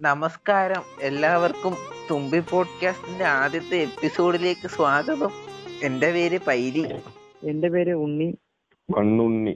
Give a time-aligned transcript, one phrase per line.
[0.00, 0.82] നമസ്കാരം.
[1.00, 1.74] എല്ലാവർക്കും
[2.10, 5.32] തുമ്പി പോഡ്കാസ്റ്റിന്റെ ആദ്യത്തെ എപ്പിസോഡിലേക്ക് സ്വാഗതം.
[5.82, 6.84] എന്റെ പേര് പൈരി
[7.42, 8.28] എന്റെ പേര് ഉണ്ണി.
[8.88, 9.54] കണ്ണുണ്ണി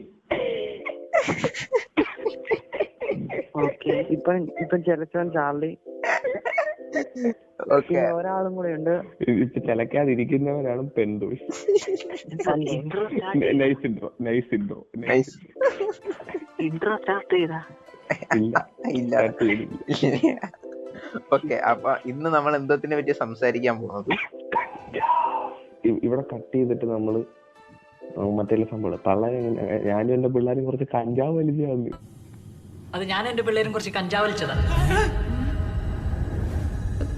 [3.57, 3.95] ഓക്കെ.
[4.15, 4.33] ഇപ്പൊ
[4.63, 5.71] ഇപ്പൊ ചെലച്ചോൻ ചാർലി
[7.75, 7.89] ഓക്കെ.
[7.89, 8.95] പിന്നെ ഒരാളും കൂടെ ഉണ്ട്.
[9.45, 11.39] ഇപ്പൊ ചിലക്കാതിരിക്കുന്നവരാണ് പെൺതുളി
[13.63, 14.79] nice intro nice intro
[16.61, 17.63] intro start ചെയ്താ
[18.93, 19.14] ഇല്ല.
[21.35, 24.11] ഓക്കെ അപ്പൊ ഇന്ന് നമ്മൾ എന്തോത്തിനെ പറ്റി സംസാരിക്കാൻ പോകുന്നത്
[26.04, 27.14] ഇവിടെ കട്ട് ചെയ്തിട്ട് നമ്മൾ
[28.39, 29.39] മറ്റേ സംഭവം പള്ളാരി
[29.89, 31.93] ഞാനും എന്റെ പിള്ളേരും കുറച്ച് കഞ്ചാവ് വലിച്ചാന്ന്
[32.95, 34.56] അത് ഞാൻ എന്റെ പിള്ളേരും കുറച്ച് കഞ്ചാവ് വലിച്ചതാ.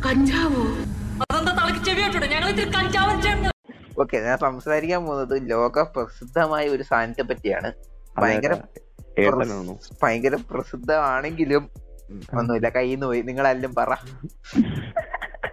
[0.07, 0.63] കഞ്ചാവോ?
[1.25, 3.51] അതെന്താ തളക്ക് ചെവി വെച്ചോട്ടെ ഞങ്ങൾ ഇത്തിരി കഞ്ചാവ്
[4.01, 7.69] ഓക്കെ ഞാൻ സംസാരിക്കാൻ പോകുന്നത് ലോക പ്രസിദ്ധമായ ഒരു സാധനത്തെ പറ്റിയാണ്.
[8.17, 8.55] ഭയങ്കര
[10.01, 11.65] ഭയങ്കര പ്രസിദ്ധമാണെങ്കിലും
[12.39, 13.21] ഒന്നുമില്ല കയ്യിൽ നിന്ന് പോയി.
[13.23, 13.91] നിങ്ങളെല്ലാം പറ.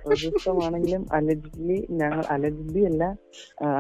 [0.06, 3.04] പ്രസിദ്ധമാണെങ്കിലും അലജിലി ഞങ്ങൾ അലജിലി അല്ല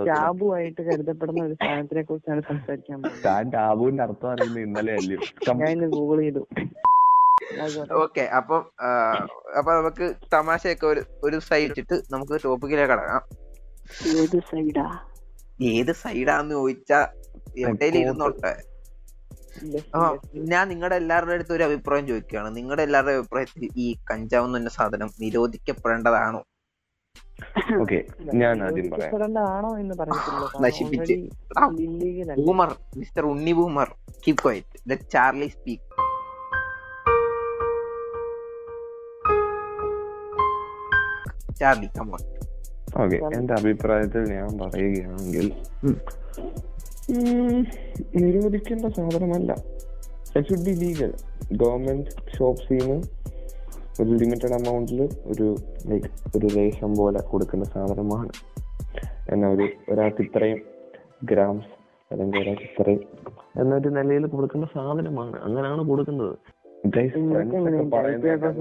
[0.10, 5.18] ടാബു ആയിട്ട് കരുതപ്പെടുന്ന ഒരു സാധനത്തിനെ കുറിച്ചാണ് സംസാരിക്കാൻ ടാബുവിന്റെ അർത്ഥം അറിയുന്നത് ഇന്നലെ അല്ലേ?
[5.62, 6.44] ഞാൻ ഇന്ന് ഗൂഗിൾ ചെയ്തു.
[8.04, 8.62] ഓക്കെ അപ്പം
[9.58, 13.24] അപ്പൊ നമുക്ക് തമാശയൊക്കെ ഒരു ഒരു സൈഡ് ഇട്ടിട്ട് നമുക്ക് ടോപ്പിക്കിലേക്ക് കടക്കാം.
[14.16, 14.86] ഏത് സൈഡാ
[15.70, 17.00] ഏത് സൈഡാന്ന് ചോദിച്ചാ
[17.58, 18.54] എവിടെയും ഇരുന്നോട്ടെ
[19.94, 20.00] ആ,
[20.52, 22.58] ഞാൻ നിങ്ങളുടെ എല്ലാവരുടെ അടുത്ത് ഒരു അഭിപ്രായം ചോദിക്കുകയാണ്.
[22.58, 26.42] നിങ്ങളുടെ എല്ലാവരുടെ അഭിപ്രായത്തിൽ ഈ കഞ്ചാവ് എന്ന സാധനം നിരോധിക്കപ്പെടേണ്ടതാണോ?
[27.82, 28.00] ഓക്കെ
[28.34, 29.12] ഞാൻ ആദ്യം പറയാം.
[30.64, 31.16] നശിപ്പിച്ച്.
[32.42, 33.90] Boomer mister Unni boomer
[34.26, 35.90] keep quiet let Charlie speak
[41.60, 42.22] Charlie come on
[43.02, 45.46] okay എന്റെ അഭിപ്രായത്തിൽ ഞാൻ പറയുകയാണെങ്കിൽ
[48.22, 49.52] നിരോധിക്കേണ്ട സാധനമല്ല.
[50.36, 51.12] It should be legal
[51.62, 52.98] government ഷോപ്സിൽ നിന്ന്
[54.02, 55.02] ഒരു ലിമിറ്റഡ് എമൗണ്ടിൽ
[55.32, 55.48] ഒരു
[55.90, 58.32] ലൈക്ക് ഒരു ലേശം പോലെ കൊടുക്കുന്ന സാധനമാണ്.
[59.34, 60.62] എന്നാൽ ഒരു ഒരാൾക്ക് ഇത്രയും
[61.32, 61.72] ഗ്രാംസ്
[62.12, 63.04] അല്ലെങ്കിൽ ഒരാൾക്ക് ഇത്രയും
[63.62, 65.36] എന്നൊരു നിലയിൽ കൊടുക്കുന്ന സാധനമാണ്.
[65.48, 66.34] അങ്ങനെയാണ് കൊടുക്കുന്നത്?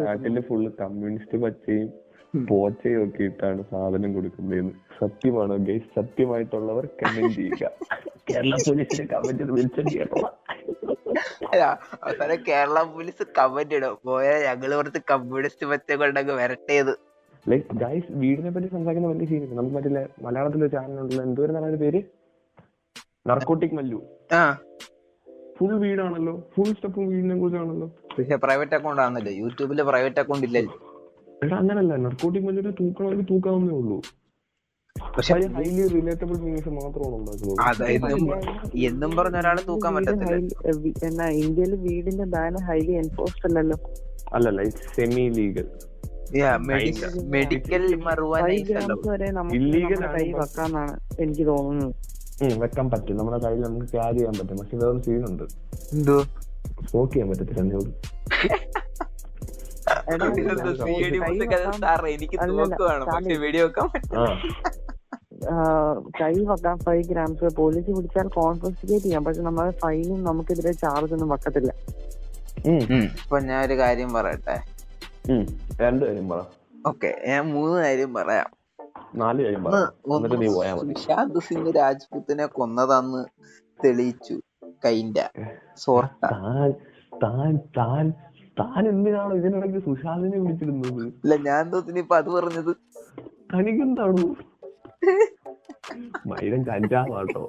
[0.03, 1.89] നാട്ടിൽ ഫുള്ള് കമ്മ്യൂണിസ്റ്റ് പച്ചയും
[2.37, 4.71] പോച്ചയും നോക്കിയിട്ടാണ് സാധനം കൊടുക്കുന്നതെന്ന്.
[5.01, 7.71] സത്യമാണോ ഗൈസ് സത്യമായിട്ടുള്ളവർ കമന്റ് ചെയ്യുക.
[8.31, 10.21] കേരള പോലീസിന്റെ കമന്റ് വിളിച്ചു കേട്ടോ.
[11.53, 13.99] അല്ല, അവസാനം കേരള പോലീസ് കമന്റ് ഇടും.
[14.05, 17.13] പോയ ഞങ്ങൾ കുറച്ച് കമ്മ്യൂണിസ്റ്റ് കൊണ്ടങ്ങ് വരട്ടേത്
[17.49, 22.03] ലൈക്ക് ഗൈസ് വീടിനെ പറ്റി സംസാരിക്കുന്ന വലിയ സീരിയസ് നമുക്ക് മറ്റേ മലയാളത്തിലെ ചാനൽ ഉണ്ടല്ലോ എന്തോരം അതിന്റെ പേര്?
[23.27, 24.03] നർക്കോട്ടിക് മല്ലു.
[24.33, 24.59] ആ.
[25.59, 26.51] ഫുൾ വീടാണല്ലോ.
[26.57, 27.87] ഫുൾ സ്റ്റെപ്പും വീടിനെ കുറിച്ചാണല്ലോ.
[28.19, 29.33] പക്ഷെ പ്രൈവറ്റ് അക്കൗണ്ട് ആണല്ലോ.
[29.33, 30.92] യൂട്യൂബിൽ പ്രൈവറ്റ് അക്കൗണ്ട് ഇല്ലല്ലോ.
[31.45, 31.93] എടാ അങ്ങനല്ല.
[32.05, 33.97] നർക്കോട്ടിക് മഞ്ഞ തൂക്കണമെങ്കിൽ തൂക്കാവുന്നേ ഉള്ളൂ.
[34.97, 37.89] പക്ഷെ ഹൈലി റിലേറ്റബിൾ മീൻസ് മാത്രമാണ് ഉണ്ടാക്കുന്നത്.
[37.97, 38.21] എന്നും
[38.91, 40.35] എന്നും പറഞ്ഞ ഒരാളെ തൂക്കാൻ പറ്റത്തില്ല.
[41.09, 43.79] എന്നാ ഇന്ത്യയിൽ വീടിന്റെ ബാൻ ഹൈലി എൻഫോഴ്സ്ഡ് അല്ലല്ലോ?
[44.37, 45.69] അല്ലല്ല ഇറ്റ് സെമി ലീഗൽ
[47.35, 47.85] മെഡിക്കൽ
[50.15, 51.95] കൈ വെക്കാന്നാണ് എനിക്ക് തോന്നുന്നത്.
[52.63, 53.17] വെക്കാൻ പറ്റും.
[53.19, 54.57] നമ്മുടെ കയ്യിൽ നമുക്ക് ക്യാരി ചെയ്യാൻ പറ്റും.
[54.61, 55.45] പക്ഷെ വേറെ സീനുണ്ട്
[55.97, 56.17] എന്തോ
[56.91, 57.63] സ്മോക്ക് ചെയ്യാൻ പറ്റത്തില്ല
[66.21, 69.25] കൈ വെക്കാൻ- ഫൈവ് ഗ്രാംസ് പോലീസ് പിടിച്ചാൽ കോൺഫിസ്റ്റിക്കേറ്റ് ചെയ്യാം.
[69.25, 71.75] പക്ഷെ നമ്മളെ ഫൈനും നമുക്കെതിരെ ചാർജ് ഒന്നും വെക്കത്തില്ല.
[72.95, 74.61] ഇപ്പൊ ഞാൻ ഒരു കാര്യം പറയട്ടെ.
[75.81, 76.41] രണ്ട് കാര്യം പറ.
[76.87, 78.51] ഓക്കെ ഞാൻ മൂന്ന് കാര്യം പറയാം.
[79.15, 79.75] നാല് കാര്യം പറ.
[79.75, 80.95] എന്നിട്ട് നീ പോയാ മതി.
[80.95, 83.25] സുശാന്ത് സിംഗ് രാജ്പുത്തിനെ കൊന്നതാന്ന്
[83.85, 84.41] തെളിയിച്ചു.
[84.85, 85.29] കൈന്റെ
[85.77, 86.25] സോർട്ട.
[87.23, 88.13] താൻ താൻ
[88.57, 91.03] താൻ എന്തിനാണോ ഇതിനിടയ്ക്ക് സുശാന്തിനെ വിളിച്ചിരുന്നത്?
[91.25, 91.65] ഇല്ല ഞാൻ
[92.03, 92.73] ഇപ്പൊ അത് പറഞ്ഞത്.
[93.53, 94.27] തനിക്കെന്താണോ?
[96.31, 97.43] മൈരം കഞ്ചാവാട്ടോ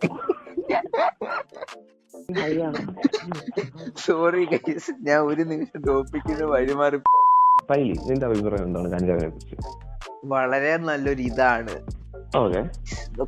[4.03, 6.97] സോറി ഗൈസ് ഞാൻ ഒരു നിമിഷം ടോപ്പിക്കിന് വഴിമാറി
[7.69, 9.57] പൈലി നിന്റെ അഭിപ്രായം എന്താണ് കഞ്ചാവിനെ കുറിച്ച്
[10.33, 11.75] വളരെ നല്ലൊരു ഇതാണ്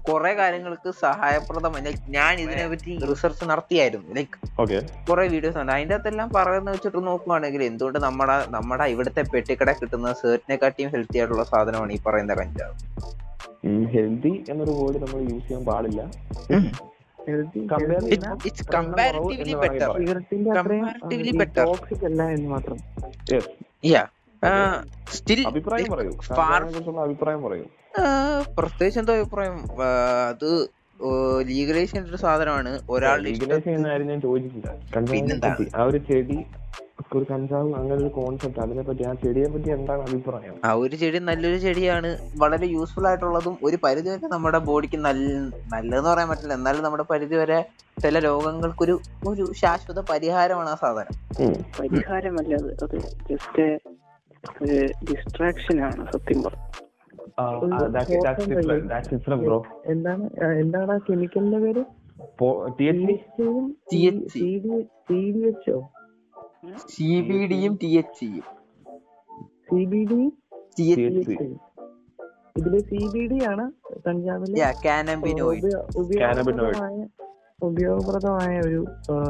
[0.10, 1.84] കുറെ കാര്യങ്ങൾക്ക് സഹായപ്രദമായി.
[1.86, 4.08] ലൈക്ക് ഞാൻ ഇതിനെ പറ്റി റിസർച്ച് നടത്തിയായിരുന്നു.
[4.16, 4.78] Like okay.
[5.10, 5.72] കുറെ വീഡിയോസ് ഉണ്ട്.
[5.72, 11.94] അതിന്റെ അകത്തെല്ലാം പറയുന്ന വെച്ചിട്ട് നോക്കുവാണെങ്കിൽ എന്തുകൊണ്ട് നമ്മുടെ നമ്മുടെ ഇവിടുത്തെ പെട്ടിക്കട കിട്ടുന്ന സേർട്ടിനെക്കാട്ടിയും ഹെൽത്തി ആയിട്ടുള്ള സാധനമാണ്
[11.94, 12.74] ഈ പറയുന്ന കഞ്ചാവ്
[13.94, 16.02] ഹെൽത്തി എന്നൊരു വേർഡ് നമ്മൾ യൂസ് ചെയ്യാൻ പാടില്ല.
[18.46, 19.90] It's comparatively better
[21.42, 21.64] better.
[21.64, 22.78] Toxic അല്ല എന്ന് മാത്രം.
[25.16, 26.12] സ്റ്റിൽ അഭിപ്രായം പറയൂ.
[27.06, 27.66] അഭിപ്രായം പറയൂ.
[28.60, 29.58] പ്രത്യേകിച്ച് എന്തോ അഭിപ്രായം?
[30.32, 30.50] അത്
[31.48, 32.72] ലീഗലൈസ് ചെയ്യുന്ന ഒരു സാധനമാണ്.
[32.90, 36.38] ഒരാളുടെ ചെയ്യുന്ന ഞാൻ ചോദിച്ചില്ല കഞ്ചാവിനെ ആ ഒരു ചെടി
[37.16, 40.56] ഒരു കഞ്ചാവ് അങ്ങനെ ഒരു കോൺസെപ്റ്റ് അതിനെ പറ്റി ആ ചെടിയെ പറ്റി എന്താണ് അഭിപ്രായം?
[40.68, 42.10] ആ ഒരു ചെടി നല്ലൊരു ചെടിയാണ്.
[42.44, 45.28] വളരെ യൂസ്ഫുൾ ആയിട്ടുള്ളതും ഒരു പരിധി വരെ നമ്മുടെ ബോഡിക്ക് നല്ല
[45.74, 46.54] നല്ലതെന്ന് പറയാൻ പറ്റില്ല.
[46.54, 47.60] എന്നാലും നമ്മുടെ പരിധി വരെ
[48.04, 48.96] ചില രോഗങ്ങൾക്കൊരു
[49.28, 51.16] ഒരു ശാശ്വത പരിഹാരമാണ് ആ സാധനം.
[51.80, 53.00] പരിഹാരമല്ല അത്.
[53.32, 53.66] ജസ്റ്റ്
[55.12, 56.66] ഡിസ്ട്രാക്ഷൻ ആണ് സത്യം പറഞ്ഞു.
[59.86, 61.84] എന്താണ് എന്താണ് ആ കെമിക്കലിന്റെ പേര്?
[62.40, 63.44] പോ- THC?
[63.94, 64.28] THC.
[64.90, 65.90] സി ഡി എച്ചോ
[66.90, 68.26] സി ബി ഡിയും T H
[69.70, 70.32] C B D
[70.78, 71.58] T THC.
[72.58, 73.72] ഇതിൽ സി ബി ഡി ആണ്
[77.64, 78.86] ഉപയോഗപ്രദമായ ഒരു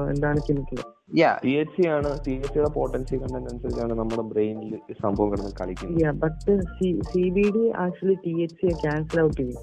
[0.10, 2.20] എന്താണ് കെമിക്കൽ യാ THC ആണ്.
[2.20, 6.16] THC-യുടെ potency കണ്ടന്റ് അനുസരിച്ചാണ് നമ്മുടെ ബ്രെയിനിൽ സംഭവം കിടന്ന് കളിക്കുന്നത്.
[6.16, 6.62] But
[7.02, 9.62] C B D actually T H cancel out ചെയ്യും.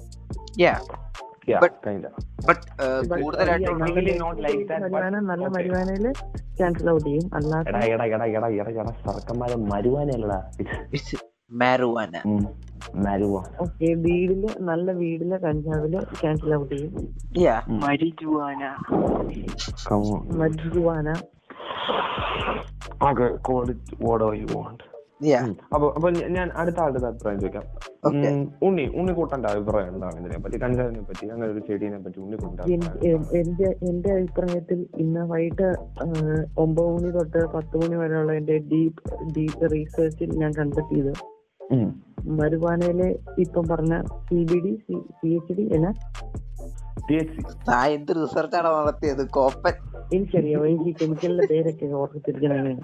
[0.63, 1.95] Yeah, But-
[2.47, 4.89] But, കൂടുതലായിട്ട് yeah, നല്ല not like that,
[5.21, 5.57] നല്ല okay.
[5.57, 6.11] മരുവാനയിൽ
[6.57, 7.25] ക്യാൻസൽ ഔട്ട് ചെയ്യും.
[8.75, 10.51] എടാ സർക്കന്മാരെ മരുവാനല്ലടാ.
[11.51, 12.21] മാരുവാന.
[12.95, 13.35] മരുവ.
[13.37, 17.79] ഓക്കെ വീടിൽ നല്ല വീടിലെ കഞ്ചാവിൽ ക്യാൻസൽ ഔട്ട് ചെയ്യും.
[17.79, 18.75] Marijuana.
[20.37, 21.13] Marijuana.
[23.03, 24.83] Okay call it what you want
[25.25, 25.39] yeah
[25.73, 27.65] അപ്പൊ അപ്പൊ ഞാൻ അടുത്ത ആളുടെ അഭിപ്രായം ചോദിക്കാം.
[28.07, 28.31] Okay.
[28.61, 32.19] ഉണ്ണി ഉണ്ണിക്കൂട്ടന്റെ അഭിപ്രായം എന്താണ് ഇതിനെ പറ്റി കഞ്ചാവിനെ പറ്റി അങ്ങനെ ഒരു ചെടീനെ പറ്റി
[33.09, 35.67] എൻ- എന്റെ എന്റെ അഭിപ്രായത്തിൽ ഇന്ന് വൈകിട്ട്
[36.57, 38.99] ഒമ്പത് മണി തൊട്ട് പത്ത് മണി വരെയുള്ള എന്റെ ഡീപ്
[39.31, 41.13] ഡീപ് റീസെർച്ചിൽ ഞാൻ കണ്ടെത്തിയത്.
[42.33, 43.07] മരുവാനയിലെ
[43.39, 43.93] ഇപ്പം പറഞ്ഞ
[44.25, 44.73] C B D
[45.15, 45.87] C H D എന്ന
[47.11, 49.29] എന്ത് റിസർച്ചാണ് നടത്തിയത്?
[49.29, 49.73] കോപ്പൻ.
[50.13, 52.79] എനിക്കറിയാം എനിക്ക് കെമിക്കലിന്റെ പേരൊക്കെ ഓർമ്മിച്ചിരിക്കണേ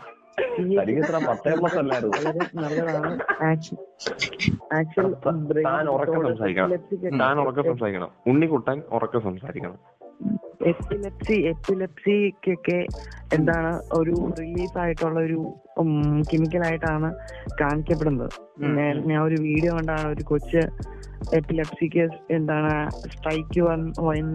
[8.28, 9.78] ഉണ്ണിക്കുട്ടൻ ഉറക്കെ സംസാരിക്കണം.
[10.62, 12.86] എപ്പിലെപ്സി എപ്പിലെപ്സിക്കൊക്കെ
[13.34, 15.54] എന്താണ് ഒരു റിലീഫ് ആയിട്ടുള്ള ഒരു
[16.32, 17.14] കെമിക്കൽ ആയിട്ടാണ്
[17.62, 18.30] കാണിക്കപ്പെടുന്നത്.
[18.78, 20.58] ഞാൻ- ഒരു വീഡിയോ കണ്ടാണ് ഒരു കൊച്ച്
[21.36, 23.62] എപ്പിലെപ്സിക്ക് എന്താണ് സ്ട്രൈക്ക്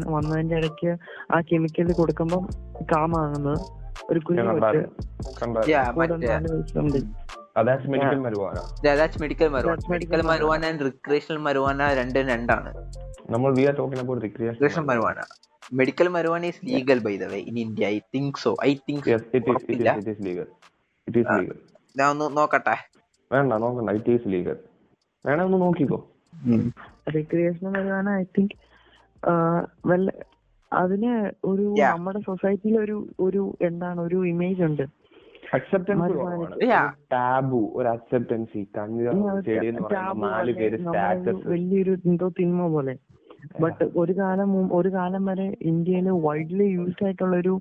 [0.09, 0.97] വന്നതിന്റെ ഇടയ്ക്ക്
[1.32, 2.43] ആ കെമിക്കൽ കൊടുക്കുമ്പോൾ
[2.93, 3.61] കാമാകുന്നത്
[4.11, 4.82] ഒരു കുഞ്ഞു കൊച്ച്
[7.56, 10.20] അതായത് medical marijuana that's medical marijuana medical
[10.68, 12.70] and recreational marijuana രണ്ടും രണ്ടാണ്.
[13.34, 15.20] നമ്മൾ we are talking about recreational recreation marijuana
[15.80, 19.50] medical marijuana is legal by the way in India I think so I think it
[19.54, 20.48] is legal
[21.06, 21.30] it is.
[21.38, 21.56] Legal
[21.98, 22.76] ഞാൻ ഒന്ന് നോക്കട്ടെ.
[23.30, 23.90] വേണ്ട നോക്കണ്ട.
[23.98, 24.58] It is legal
[25.24, 25.98] വേണേ ഒന്ന് നോക്കിക്കോ.
[27.16, 28.56] Recreational marijuana I think
[29.90, 30.04] well
[30.72, 31.14] അതിന്
[31.50, 31.66] ഒരു.
[31.80, 34.84] നമ്മുടെ സൊസൈറ്റിയിൽ ഒരു ഒരു എന്താണ് ഒരു ഇമേജ് ഉണ്ട്.
[35.52, 36.14] അക്സെപ്റ്റൻസ്.
[37.12, 38.62] ടാബു ഒരു അക്സെപ്റ്റൻസി
[39.94, 42.94] ടാബു നാല് പേര് സ്റ്റാറ്റസ് വലിയൊരു എന്തോ തിന്മ പോലെ.
[43.61, 47.55] ബട്ട് ഒരു കാലം ഒരു കാലം വരെ ഇന്ത്യയിൽ വൈഡ്ലി യൂസ്ഡ് ആയിട്ടുള്ള ഒരു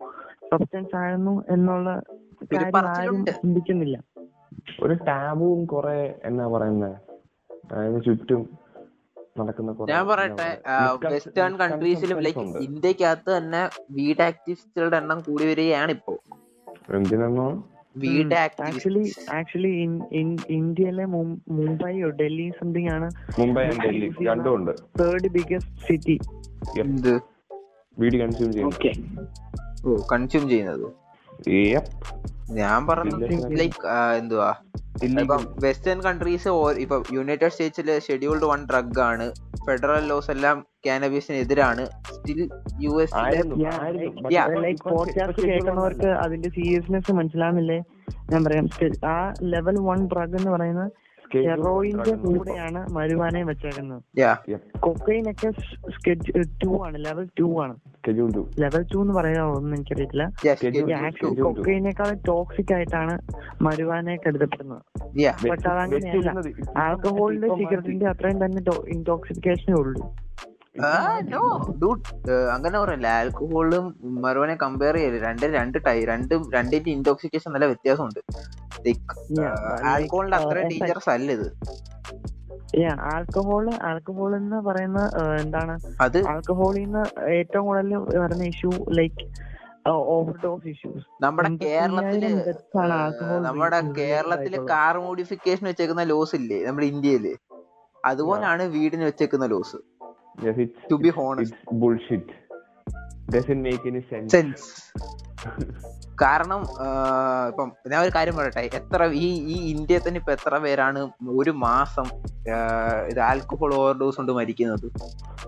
[0.51, 1.89] സബ്സ്റ്റൻസ് ആയിരുന്നു എന്നുള്ള
[2.53, 3.97] കാര്യം ആരും ചിന്തിക്കുന്നില്ല.
[4.83, 6.95] ഒരു ടാബുവും കുറെ എന്നാ പറയുന്നത്
[7.74, 8.41] അതിന് ചുറ്റും
[9.39, 10.50] നടക്കുന്ന കുറെ ഞാൻ പറയട്ടെ
[11.06, 16.15] വെസ്റ്റേൺ കൺട്രീസിലും ലൈക്ക് ഇന്ത്യക്കകത്ത് തന്നെ വീഡ് ആക്ടിവിസ്റ്റുകളുടെ എണ്ണം കൂടി വരികയാണ് ഇപ്പോ
[16.95, 17.47] എന്തിനാണോ
[17.95, 19.71] ആക്ച്വലി ആക്ച്വലി
[20.49, 23.11] ഇന്ത്യയിലെ മുംബൈയോ ഡൽഹി സംതിങ് ആണ്.
[23.39, 24.71] മുംബൈ ആൻഡ് ഡൽഹി രണ്ടും ഉണ്ട്.
[24.99, 26.19] തേർഡ് ബിഗസ്റ്റ് സിറ്റി
[26.79, 27.19] എന്ത്?
[27.99, 28.75] വീട് കൺസ്യൂം ചെയ്യുന്നത്.
[28.75, 28.93] ഓക്കെ.
[29.87, 30.85] ഓ കൺസ്യൂം ചെയ്യുന്നത്.
[31.49, 31.85] Yep.
[32.49, 33.57] ഞാൻ പറഞ്ഞത്.
[33.59, 33.87] ലൈക്ക്
[34.17, 34.55] എന്തുവാ.
[35.03, 36.47] ഇപ്പം വെസ്റ്റേൺ കൺട്രീസ്
[36.83, 39.33] ഇപ്പൊ യുണൈറ്റഡ് സ്റ്റേറ്റ്സിൽ ഷെഡ്യൂൾഡ് വൺ ഡ്രഗ് ആണ്.
[39.65, 42.39] ഫെഡറൽ ലോസ് എല്ലാം കാനബീസിന് എതിരാണ് സ്റ്റിൽ
[42.81, 43.13] യു എസ്
[45.41, 47.79] കേൾക്കുന്നവർക്ക് അതിന്റെ സീരിയസ്നെസ് മനസ്സിലാവുന്നില്ലേ?
[48.31, 48.67] ഞാൻ പറയാം
[49.05, 49.15] ആ
[49.53, 50.91] ലെവൽ വൺ ഡ്രഗ് എന്ന് പറയുന്നത്
[51.25, 54.01] Schedule ഹെറോയിന്റെ കൂടെയാണ് മരുവാനെ വെച്ചേക്കുന്നത്.
[54.79, 55.49] കൊക്കൈൻ ഒക്കെ
[56.63, 57.73] ടു ആണ് ലെവൽ ടു ആണ്.
[57.97, 58.43] Schedule two.
[58.59, 60.23] ലെവൽ ടു എന്ന് പറയാമോന്ന് എനിക്കറിയില്ല.
[60.51, 63.15] ആക്ച്വലി Schedule ടോക്സിക് ആയിട്ടാണ്
[63.61, 64.81] മരുവാനെ കരുതപ്പെടുന്നത്
[65.43, 66.29] But അതങ്ങനെയല്ല.
[66.85, 70.03] ആൽക്കഹോളിന്റെ സിഗരറ്റിന്റെ അത്രയും തന്നെ ഇൻടോക്സിഫിക്കേഷനേ ഉള്ളൂ.
[72.53, 73.86] അങ്ങനെ പറയല്ല ആൽക്കഹോളും
[74.24, 78.22] മരോനെ കമ്പയർ ചെയ്യൽ രണ്ട് രണ്ട് ടൈ രണ്ടും രണ്ടിന്റെ ഇൻടോക്സിക്കേഷൻ നല്ല വ്യത്യാസമുണ്ട്.
[79.92, 81.48] ആൽക്കഹോളിന്റെ അത്ര ഡേഞ്ചറസ് അല്ല ഇത്.
[83.13, 85.00] ആൽക്കഹോൾ ആൽക്കഹോൾ എന്ന് പറയുന്ന
[85.42, 85.74] എന്താണ്?
[86.01, 87.03] അത് ആൽക്കഹോളിൽ നിന്ന്
[87.38, 87.92] ഏറ്റവും കൂടുതൽ
[88.24, 89.25] വരുന്ന ഇഷ്യൂ ലൈക്ക്
[90.12, 92.24] ഓവർഡോസ് ഇഷ്യൂസ് നമ്മുടെ കേരളത്തിൽ
[93.48, 97.25] നമ്മുടെ കേരളത്തിൽ കാർ മോഡിഫിക്കേഷൻ വെച്ചേക്കുന്ന ലോസ് ഇല്ലേ നമ്മുടെ ഇന്ത്യയിൽ?
[98.03, 99.77] അതുപോലാണ് വീടിന് വെച്ചേക്കുന്ന laws
[100.35, 101.53] Yes, it's- To be honest.
[101.53, 102.27] it's bullshit.
[103.29, 104.31] Doesn't make any sense.
[104.31, 104.63] Sense.
[106.21, 106.61] കാരണം
[107.49, 110.99] ഇപ്പം ഞാൻ ഒരു കാര്യം പറയട്ടെ എത്ര ഈ ഈ ഇന്ത്യയിൽ തന്നെ ഇപ്പൊ എത്ര പേരാണ്
[111.37, 112.07] ഒരു മാസം
[113.09, 114.85] ഇത് ആൽക്കഹോൾ ഓവർഡോസ് കൊണ്ട് മരിക്കുന്നത്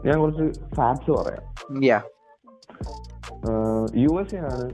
[0.06, 2.02] ഞാൻ കുറച്ച് ഫാക്ട്സ് പറയാം ഇന്ത്യ
[4.04, 4.66] യു എസ് എ ആണ്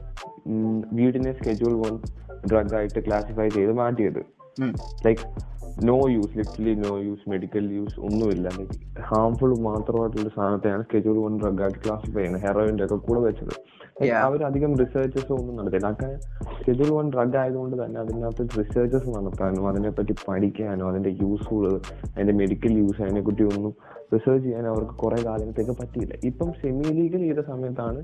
[0.46, 1.94] വീടിന്റെ വീടിനെ സ്കെഡ്യൂൾ വൺ
[2.48, 4.20] ഡ്രഗ് ആയിട്ട് ക്ലാസിഫൈ ചെയ്ത് മാറ്റിയത്.
[5.04, 5.22] Like
[5.80, 8.48] no use literally no use medical use ഒന്നുമില്ല
[9.10, 13.54] ഹാംഫുൾ മാത്രമായിട്ടുള്ള സാധനത്തെയാണ് സ്കെഡ്യൂൾ വൺ ഡ്രഗ് ആയിട്ട് ക്ലാസിഫൈ ചെയ്യുന്നത് ഹെറോയിന്റെ ഒക്കെ കൂടെ വെച്ചത്.
[14.24, 15.86] അവരധികം റിസർച്ചസ് ഒന്നും നടത്തില്ല.
[15.88, 16.10] അതൊക്കെ
[16.64, 21.64] ഷെഡ്യൂൾ വൺ ഡ്രഗ് ആയതുകൊണ്ട് തന്നെ അതിനകത്ത് റിസർച്ചസ് നടത്താനോ അതിനെപ്പറ്റി പഠിക്കാനോ അതിന്റെ യൂസ്ഫുൾ
[22.14, 23.74] അതിന്റെ മെഡിക്കൽ യൂസ് അതിനെപ്പറ്റി ഒന്നും
[24.14, 26.14] റിസർച്ച് ചെയ്യാൻ അവർക്ക് കുറെ കാലത്തേക്ക് പറ്റിയില്ല.
[26.30, 28.00] ഇപ്പം സെമി ലീഗൽ ചെയ്ത സമയത്താണ്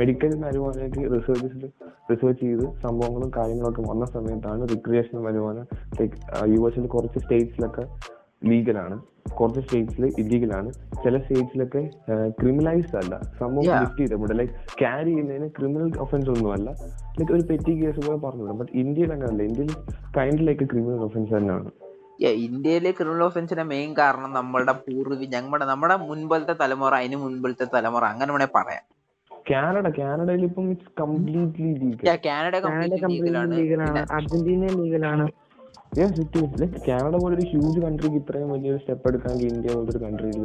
[0.00, 1.64] മെഡിക്കൽ മരുവാനയ്ക്ക് റിസർച്ചസിൽ
[2.12, 5.58] റിസർച്ച് ചെയ്ത് സംഭവങ്ങളും കാര്യങ്ങളൊക്കെ വന്ന സമയത്താണ് റിക്രിയേഷണൽ മരുവാന
[6.00, 6.16] ലൈക്ക്
[6.54, 7.84] യു എസിൽ കുറച്ച് സ്റ്റേറ്റ്സിലൊക്കെ
[8.42, 8.96] ലീഗലാണ്
[9.38, 10.70] കുറച്ച് സ്റ്റേറ്റ്സിൽ ഇല്ലീഗലാണ്
[11.02, 11.82] ചില സ്റ്റേറ്റ്സിലൊക്കെ
[12.40, 13.14] ക്രിമിനലൈസ്ഡ് അല്ല.
[13.40, 13.66] സംഭവം.
[13.82, 16.70] ലിഫ്റ്റ് ചെയ്തപ്പോൾ ലൈക്ക് ക്യാരി ചെയ്യുന്നതിന് ക്രിമിനൽ ഒഫൻസ് ഒന്നും അല്ല.
[17.18, 19.72] ലൈക്ക് ഒരു പെറ്റി കേസ് പോലെ പറഞ്ഞു ബട്ട് ഇന്ത്യയിൽ അങ്ങനെയല്ല ഇന്ത്യയിൽ
[20.18, 21.70] കൈൻഡ് ലൈക്ക് ക്രിമിനൽ ഒഫൻസ് തന്നെയാണ്.
[22.46, 28.04] ഇന്ത്യയിലെ ക്രിമിനൽ ഒഫൻസിന്റെ മെയിൻ കാരണം നമ്മളുടെ പൂർവി ഞങ്ങളുടെ നമ്മുടെ മുൻപത്തെ തലമുറ അതിന് മുൻപത്തെ തലമുറ.
[28.04, 28.84] അങ്ങനെ വേണേ പറയാം.
[29.50, 35.24] കാനഡ കാനഡയിൽ ഇപ്പം it's completely legal Canada Canada complete completely ലീഗലാണ് Argentina ലീഗലാണ്
[36.86, 40.44] കാനഡ പോലെ ഒരു ഹ്യൂജ് കൺട്രിക്ക് ഇത്രയും വലിയൊരു സ്റ്റെപ്പ് എടുക്കാമെങ്കിൽ ഇന്ത്യ പോലത്തെ ഒരു കൺട്രിയിൽ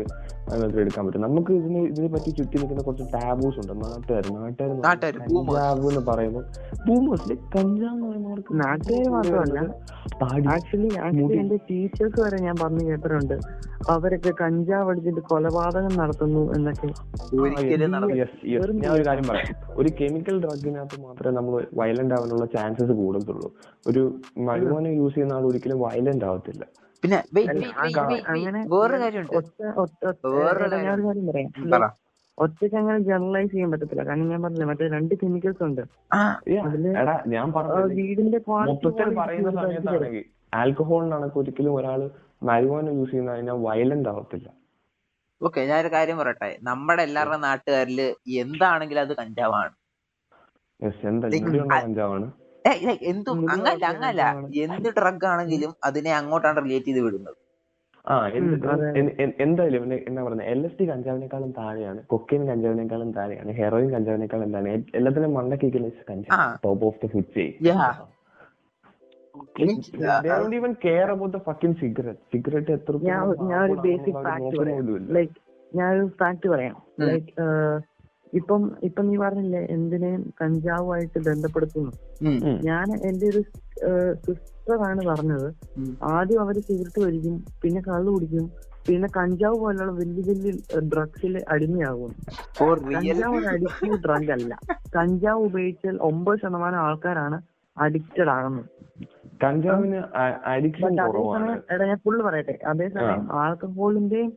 [0.49, 1.21] അതിനകത്ത് എടുക്കാൻ പറ്റും.
[1.27, 3.73] നമുക്ക് ഇതിനെ ഇതിനെ പറ്റി ചുറ്റി നിൽക്കുന്ന കുറച്ച് ടാബൂസ് ഉണ്ട്.
[3.83, 4.71] നാട്ടുകാർ നാട്ടുകാർ
[5.19, 6.45] കഞ്ചാവ് എന്ന് പറയുമ്പോൾ
[6.87, 9.59] ബൂമേഴ്സ് കഞ്ചാവ് എന്ന് പറയുമ്പോൾ നാട്ടുകാർ മാത്രമല്ല.
[10.55, 13.35] ആക്ച്വലി ആക്ച്വലി എന്റെ ടീച്ചേഴ്സ് വരെ ഞാൻ പറഞ്ഞു കേട്ടിട്ടുണ്ട്.
[13.93, 16.89] അവരൊക്കെ കഞ്ചാവ് അടിച്ചിട്ട് കൊലപാതകം നടത്തുന്നു എന്നൊക്കെ.
[18.81, 19.53] ഞാൻ ഒരു കാര്യം പറയാം.
[19.81, 23.49] ഒരു കെമിക്കൽ ഡ്രഗിനകത്ത് മാത്രമേ നമ്മൾ വയലന്റ് ആവാനുള്ള ചാൻസസ് കൂടുതലുള്ളൂ.
[23.89, 24.03] ഒരു
[24.49, 26.65] മരുമോനെ യൂസ് ചെയ്യുന്ന ആൾ ഒരിക്കലും വയലന്റ് ആവത്തില്ല.
[27.03, 27.17] പിന്നെ
[30.27, 31.93] വേറൊരു കാര്യമുണ്ട്.
[32.37, 34.07] ഒറ്റയ്ക്ക് അങ്ങനെ ജനറലൈസ് ചെയ്യാൻ പറ്റത്തില്ല.
[34.07, 35.81] കാരണം ഞാൻ പറഞ്ഞില്ല മറ്റേ രണ്ട് കെമിക്കൽസ് ഉണ്ട്.
[36.13, 36.41] ആ.
[37.01, 38.39] എടാ ഞാൻ പറഞ്ഞത് വീടിന്റെ
[40.53, 42.09] ആൽക്കഹോളിനാണ് ഒരിക്കലും ഒരാൾ
[42.43, 44.49] മരുവാന യൂസ് ചെയ്യുന്ന കഴിഞ്ഞാൽ വയലന്റ് ആവത്തില്ല.
[45.41, 46.57] ഓക്കെ ഞാനൊരു കാര്യം പറയട്ടെ.
[46.63, 49.71] നമ്മുടെ എല്ലാവരുടെ നാട്ടുകാരിൽ എന്താണെങ്കിലും അത് കഞ്ചാവാണ്.
[51.81, 52.31] കഞ്ചാവാണ്?
[53.01, 54.21] എന്തും അങ്ങല്ല അങ്ങല്ല.
[54.63, 57.35] എന്ത് ഡ്രഗ് ആണെങ്കിലും അതിനെ അങ്ങോട്ടാണ് റിലേറ്റ് ചെയ്ത് വിടുന്നത്.
[58.07, 58.27] ആ
[59.39, 62.03] എന്തായാലും എന്നാ പറയുന്നത് എൽ എസ് ഡി കഞ്ചാവിനേക്കാളും താഴെയാണ്.
[62.03, 63.51] കൊക്കൈൻ കഞ്ചാവിനേക്കാളും താഴെയാണ്.
[63.51, 66.39] ഹെറോയിൻ കഞ്ചാവിനേക്കാളും താഴെയാണ് എ- എല്ലാത്തിനും മണ്ടക്കിക്കുന്ന കഞ്ചാവ്.
[66.63, 68.15] Top of the food chain Yeah.
[69.37, 72.37] Means, They don't even care about the fucking cigarette.
[72.37, 73.19] Cigarette എത്ര ഞാൻ
[73.49, 74.85] ഞാൻ ഒരു ബേസിക് ഫാക്ട് പറയാം.
[74.95, 75.27] ഞാൻ
[75.75, 76.81] ഞാനൊരു ഫാക്ട് പറയാം.
[76.99, 77.05] ഉം.
[78.33, 81.91] ഇപ്പം ഇപ്പൊ നീ പറഞ്ഞില്ലേ എന്തിനേയും കഞ്ചാവുമായിട്ട് ബന്ധപ്പെടുത്തുന്നു?
[82.67, 83.41] ഞാൻ എന്റെ ഒരു
[84.25, 85.47] സിസ്റ്ററാണ് പറഞ്ഞത്.
[86.13, 88.45] ആദ്യം അവർ സിഗരറ്റ് വലിക്കും പിന്നെ കള്ളു കുടിക്കും
[88.87, 90.51] പിന്നെ കഞ്ചാവ് പോലുള്ള വലിയ വലിയ
[90.91, 92.11] ഡ്രഗ്സിൽ അടിമയാകും.
[92.93, 94.51] കഞ്ചാവ് ഒരു അഡിക്റ്റീവ് ഡ്രഗ് അല്ല.
[94.93, 97.37] കഞ്ചാവ് ഉപയോഗിച്ചാൽ ഒമ്പത് ശതമാനം ആൾക്കാരാണ്
[97.77, 98.69] അഡിക്റ്റഡ് ആകുന്നത്.
[99.43, 99.99] കഞ്ചാവിന്
[100.53, 100.93] അഡിക്ഷൻ
[101.73, 102.55] എടാ ഞാൻ ഫുള്ള് പറയട്ടെ.
[102.71, 104.31] അതേസമയം ആൽക്കഹോളിന്റെയും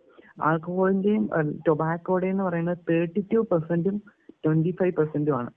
[0.48, 1.24] ആൽക്കഹോളിന്റെയും
[1.66, 3.96] ടൊബാക്കോയുടെയും എന്ന് പറയുന്നത് തേർട്ടി ടു പെർസെന്റും
[4.44, 5.50] ട്വന്റി ഫൈവ് പെർസെന്റും ആണ്.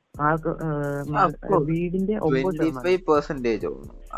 [1.69, 2.15] വീടിന്റെ
[3.09, 3.69] പെർസെന്റേജ്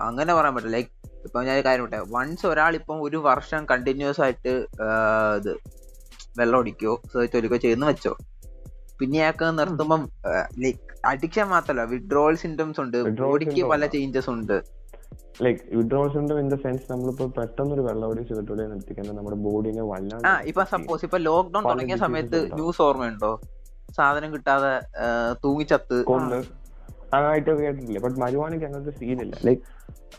[0.07, 0.75] അങ്ങനെ പറയാൻ പറ്റില്ല.
[0.77, 0.91] ലൈക്ക്
[1.27, 1.99] ഇപ്പൊ ഞാൻ കാര്യം പറയട്ടെ.
[2.15, 4.53] വൺസ് ഒരാൾ ഇപ്പം ഒരു വർഷം കണ്ടിന്യൂസ് ആയിട്ട്
[5.39, 5.51] ഇത്
[6.39, 8.13] വെള്ളം ഒടിക്കോ സെർച്ച് ഒലിക്കോ ചെയ്യുന്ന വെച്ചോ
[8.99, 10.01] പിന്നെ അയാൾക്ക് നിർത്തുമ്പം
[10.63, 10.79] ലൈക്ക്
[11.11, 11.83] അഡിക്ഷൻ മാത്രല്ല.
[11.93, 12.97] വിഡ്രോവൽ സിംറ്റംസ് ഉണ്ട്.
[13.21, 13.85] ബോഡിക്ക് പല.
[13.95, 14.57] ചേഞ്ചസ് ഉണ്ട്.
[15.41, 20.27] ലൈക്ക് വിഡ്രോൾ ഉണ്ട് ഇൻ ദ സെൻസ് നമ്മളിപ്പോ പെട്ടെന്ന് ഒരു വെള്ളമടി സിഗരറ്റോടെ നിർത്തിക്കുന്നത് നമ്മുടെ ബോഡിനെ വല്ലാണ്ട്
[20.27, 22.39] ആ ഇപ്പൊ സപ്പോസ് ഇപ്പൊ ലോക്ക്ഡൌൺ തുടങ്ങിയ സമയത്ത്.
[22.53, 23.41] ന്യൂസ് ഓർമ്മയുണ്ടോ?
[23.89, 25.07] സാധനം കിട്ടാതെ ആ,
[25.43, 26.03] തൂങ്ങിച്ചത്ത്.
[26.03, 26.37] കൊണ്ട്
[27.13, 27.99] ആയിട്ട് കേട്ടിട്ടില്ല?
[27.99, 29.63] ബട്ട് മരുവാനയ്ക്ക് അങ്ങനത്തെ സീനില്ല ലൈക്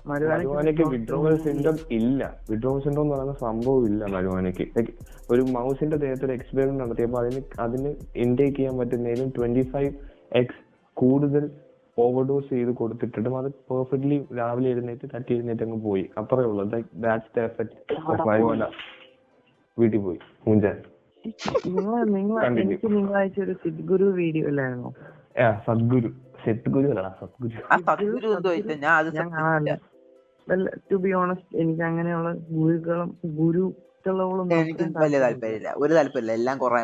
[0.07, 2.37] മരുവാനയ്ക്ക് വിഡ്രോവൽ സിൻഡം ഇല്ല.
[2.51, 4.65] വിഡ്രോവൽ സിൻഡം എന്ന് പറയുന്ന സംഭവം ഇല്ല മരുവാനയ്ക്ക്.
[4.77, 4.93] ലൈക്
[5.31, 9.93] ഒരു മൗസിന്റെ ദേഹത്ത് ഒരു എക്സ്പെരിമെന്റ് നടത്തിയപ്പോൾ അതിന് അതിന് ഇൻടേക്ക് ചെയ്യാൻ പറ്റുന്നതിലും ട്വന്റി ഫൈവ്
[10.33, 10.61] എക്സ്
[10.97, 11.51] കൂടുതൽ
[11.99, 16.05] ഓവർഡോസ് ചെയ്ത് കൊടുത്തിട്ടും അത് പെർഫെക്റ്റ്ലി രാവിലെ എഴുന്നേറ്റ് തട്ടി എഴുന്നേറ്റ് അങ്ങ് പോയി.
[16.19, 16.65] അത്രേ ഉള്ളൂ.
[16.95, 17.77] That's the effect
[18.11, 18.65] of marijuana
[19.79, 20.19] വീട്ടിൽ പോയി.
[20.49, 20.79] മുഞ്ചാൻ.
[23.63, 24.91] സിദ്ഗുരു വീഡിയോ അല്ലായിരുന്നോ
[25.67, 26.11] സദ്ഗുരു.
[26.45, 27.59] സത്ഗുരു അല്ലടാ സദ്ഗുരു.
[27.87, 28.29] സദ്ഗുരു
[29.69, 29.79] ഞാൻ
[30.91, 33.11] ടു ബി ഓണസ്റ്റ് എനിക്ക് അങ്ങനെയുള്ള ഗുരുക്കളും
[34.07, 35.69] ഗുരുക്കളോളം എനിക്ക് വലിയ താല്പര്യമില്ല.
[35.83, 36.33] ഒരു താല്പര്യമില്ല.
[36.39, 36.81] എല്ലാം കുറെ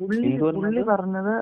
[0.00, 1.34] പുള്ളി പറഞ്ഞത്?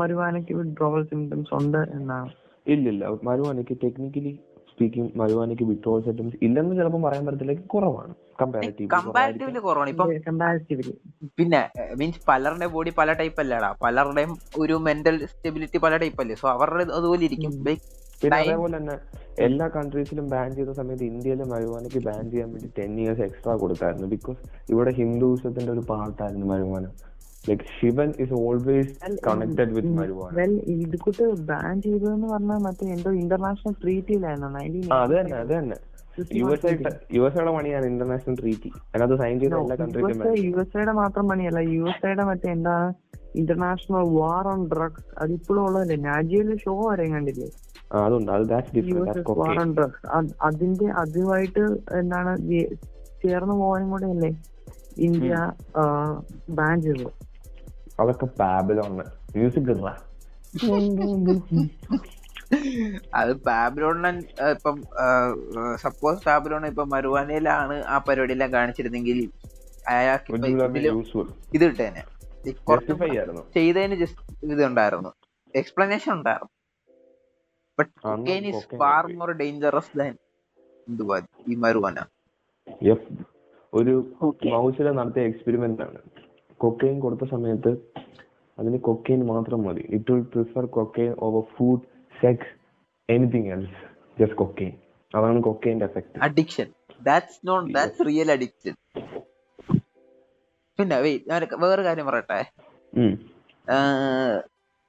[0.00, 2.30] മരുവാനയ്ക്ക് വിഡ്രോവൽ സിംറ്റംസ് ഉണ്ട് എന്നാണ്.
[2.66, 3.04] ഇല്ലില്ല.
[3.28, 4.32] മരുവാനയ്ക്ക് ടെക്നിക്കലി
[4.72, 7.54] സ്പീക്കിംഗ് മരുവാനയ്ക്ക് വിഡ്രോവൽ സിംറ്റംസ് ഇല്ലെന്ന് ചിലപ്പോൾ പറയാൻ പറ്റത്തില്ല.
[7.74, 8.12] കുറവാണ്.
[8.42, 9.90] കമ്പാരിറ്റീവ് കമ്പാരിറ്റീവ്ലി കുറവാണ്.
[9.94, 10.92] ഇപ്പം കമ്പാരിറ്റീവ്ലി
[11.38, 11.62] പിന്നെ
[12.00, 13.70] മീൻസ് പലരുടെ ബോഡി പല ടൈപ്പ് അല്ലടാ.
[13.84, 14.32] പലരുടെയും
[14.62, 16.36] ഒരു മെന്റൽ സ്റ്റെബിലിറ്റി പല ടൈപ്പ് അല്ലേ.
[16.42, 17.52] സോ അവരുടെ അതുപോലെ ഇരിക്കും.
[18.22, 18.96] പിന്നെ അതേപോലെ തന്നെ
[19.46, 24.08] എല്ലാ കൺട്രീസിലും ബാൻ ചെയ്ത സമയത്ത് ഇന്ത്യയിലെ മരുവാനയ്ക്ക് ബാൻ ചെയ്യാൻ വേണ്ടി ടെൻ ഇയേഴ്സ് എക്സ്ട്രാ കൊടുത്തായിരുന്നു.
[24.14, 24.40] ബിക്കോസ്
[24.72, 26.86] ഇവിടെ ഹിന്ദുസത്തിന്റെ ഒരു പാർട്ടായിരുന്നു marijuana.
[27.48, 28.92] Like Shivan is always
[29.28, 30.32] connected with marijuana.
[30.40, 30.96] Well ഇത്
[31.52, 34.48] ബാൻ ചെയ്തതെന്ന് പറഞ്ഞാൽ മറ്റേ എന്തോ ഇന്റർനാഷണൽ ട്രീറ്റിയിലായിരുന്നു
[35.02, 35.78] അത് തന്നെ അത് തന്നെ.
[36.38, 41.60] യു എസ് പണിയാണ് ഇന്റർനാഷണൽ ട്രീറ്റി അതിനകത്ത് സൈൻ ചെയ്ത എല്ലാ കൺട്രീസിലും യു എസ് എയുടെ മാത്രം പണിയല്ല.
[41.76, 42.88] യു എസ് എയുടെ മറ്റേ എന്താണ്
[43.40, 45.96] ഇന്റർനാഷണൽ വാർ ഓൺ ഡ്രഗ്സ് അതിപ്പോഴും ഉള്ളതല്ലേ?
[46.10, 47.48] നാജിയയിലെ ഷോ വരെ കണ്ടില്ലേ?
[47.98, 48.30] അതുണ്ട്.
[48.34, 49.84] അത് ദാറ്റ്സ് ഡിഫറെന്റ്
[50.48, 51.64] അതിന്റെ അതുമായിട്ട്
[52.00, 52.32] എന്താണ്
[53.22, 54.30] ചേർന്ന് പോകാനും കൂടെ അല്ലേ?
[55.06, 55.34] ഇന്ത്യ
[56.58, 57.08] ബാൻ ചെയ്തു.
[58.00, 59.04] അതൊക്കെ പാബിലോണ്
[59.36, 59.80] മ്യൂസിക് ഇട
[63.18, 64.16] അത് ബാബിലോണൻ
[64.54, 64.76] ഇപ്പം
[65.84, 69.18] സപ്പോസ് ബാബിലോൺ ഇപ്പൊ മരുവാനയിലാണ് ആ പരിപാടിയെല്ലാം കാണിച്ചിരുന്നെങ്കിൽ
[69.92, 70.32] അയാൾക്ക്
[71.56, 72.02] ഇത് കിട്ടേനെ.
[73.56, 74.22] ചെയ്തതിന് ജസ്റ്റ്
[74.54, 75.12] ഇത് ഉണ്ടായിരുന്നു.
[75.54, 76.50] എക്സ്പ്ലനേഷൻ ഉണ്ടായിരുന്നു.
[77.80, 79.02] But cocaine cocaine far.
[79.20, 80.14] More dangerous than
[80.88, 81.18] എന്തുവാ
[81.48, 81.98] ഈ മരുവാന
[82.88, 83.02] Yep.
[83.72, 83.92] ഒരു
[84.52, 85.98] മൗസില നടത്തിയ എക്സ്പെരിമെന്റ് ആണ്.
[86.60, 87.70] കൊക്കെയിൻ കൊടുത്ത സമയത്ത്
[88.58, 89.82] അതിന് കൊക്കെയിൻ മാത്രം മതി.
[89.96, 91.84] It will prefer cocaine over food
[92.16, 92.50] sex
[93.08, 93.78] anything else
[94.18, 94.74] just cocaine
[95.14, 96.68] അതാണ് കൊക്കെയിന്റെ effect addiction
[97.00, 98.74] that's not that's real addiction
[100.78, 100.96] പിന്നെ
[101.64, 102.40] വേറെ കാര്യം പറയട്ടെ?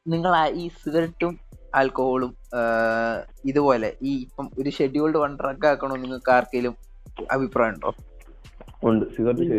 [0.06, 1.34] നിങ്ങൾ ഈ സിഗരറ്റും
[1.74, 2.32] ആൽക്കഹോളും
[3.46, 6.74] ഇതുപോലെ ഈ ഇപ്പം ഒരു ഷെഡ്യൂൾഡ് വൺ ഡ്രഗ് ആക്കണോ നിങ്ങൾക്ക് ആർക്കെങ്കിലും
[7.18, 7.92] അഭിപ്രായം ഉണ്ടോ?
[8.84, 9.06] ഉണ്ട്.
[9.16, 9.58] സിഗരറ്റ്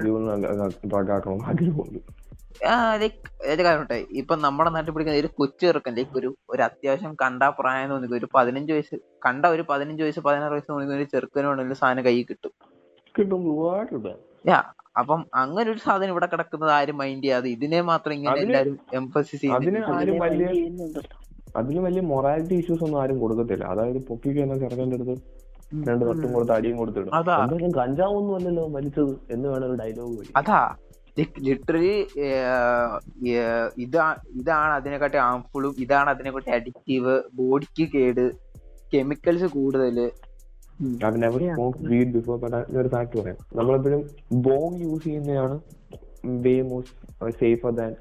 [0.93, 2.01] ഡ്രഗ് ആക്കണം ആഗ്രഹമുണ്ട്.
[3.03, 3.21] ലൈക്ക്
[4.21, 8.29] ഇപ്പൊ നമ്മുടെ നാട്ടിൽ പിടിക്കുന്ന ഒരു കൊച്ചു ചെറുക്കൻ ലൈക്ക് ഒരു ഒരു അത്യാവശ്യം കണ്ട പ്രായം തോന്നിക്കും ഒരു
[8.37, 12.53] പതിനഞ്ച് വയസ്സ് കണ്ട ഒരു പതിനഞ്ച് വയസ്സ് പതിനാറ് വയസ്സ് തോന്നിക്കുന്ന ഒരു ചെറുക്കനോടെങ്കിലും സാധനം കൈ കിട്ടും.
[15.01, 21.22] അപ്പം അങ്ങനെ ഒരു സാധനം ഇവിടെ കിടക്കുന്നത് ആരും മൈൻഡ് ചെയ്യാതെ ഇതിനെ മാത്രം ഇങ്ങനെ എല്ലാരും എംഫസിസ് ചെയ്യുന്നു
[21.59, 23.65] അതിന് വലിയ മൊറാലിറ്റി ഇഷ്യൂസ് ഒന്നും ആരും കൊടുക്കത്തില്ല.
[23.73, 25.17] അതായത് പൊക്കിക്ക് എന്നാ ചെറുക്കന്റെ അടുത്ത്
[25.89, 27.11] രണ്ട് തട്ടും കൊടുത്ത് അടിയും കൊടുത്തിടും.
[27.19, 30.31] എന്തായാലും കഞ്ചാവൊന്നും അല്ലല്ലോ വലിച്ചത് എന്ന് വേണം ഒരു ഡയലോഗ് വഴി.
[30.41, 30.61] അതാ.
[31.47, 31.95] ലിറ്ററലി
[33.85, 34.05] ഇതാ
[34.41, 38.25] ഇതാണ് അതിനെക്കാട്ടി ആംഫുളും ഇതാണ് അതിനെക്കാട്ടി അഡിക്റ്റീവ് ബോഡിക്ക് കേട്
[38.95, 39.49] കെമിക്കൽസ്
[42.15, 42.39] before,
[42.81, 43.37] ഒരു ഫാക്ട് പറയാം.
[43.59, 44.01] നമ്മളെപ്പോഴും
[44.47, 45.57] ബോങ് യൂസ് ചെയ്യുന്നതാണ്
[46.45, 47.93] way most safer than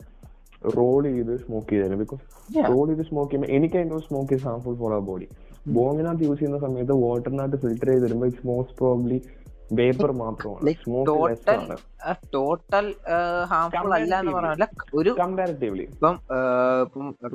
[0.77, 2.23] roll ചെയ്ത് സ്മോക്ക് ചെയ്തായിരുന്നു ബിക്കോസ്
[2.71, 5.27] റോൾ ചെയ്ത് സ്മോക്ക് ചെയ്യുമ്പോൾ എനിക്ക് അതിന്റെ of smoke is harmful for our body
[5.77, 9.19] ബോങ്ങിനകത്ത് use ചെയ്യുന്ന സമയത്ത് വാട്ടറിനകത്ത് ഫിൽറ്റർ ചെയ്ത് വരുമ്പോൾ ഇറ്റ്സ് മോസ്റ്റ് പ്രോബ്ലി
[9.79, 10.63] വേപ്പർ മാത്രമാണ്.
[10.67, 10.85] ലെസ്
[12.33, 12.87] ടോട്ടൽ
[13.51, 14.65] ഹാംഫുൾ അല്ല എന്ന് പറയാനല്ല
[14.99, 16.15] ഒരു കമ്പാരിറ്റീവ്ലി ഇപ്പം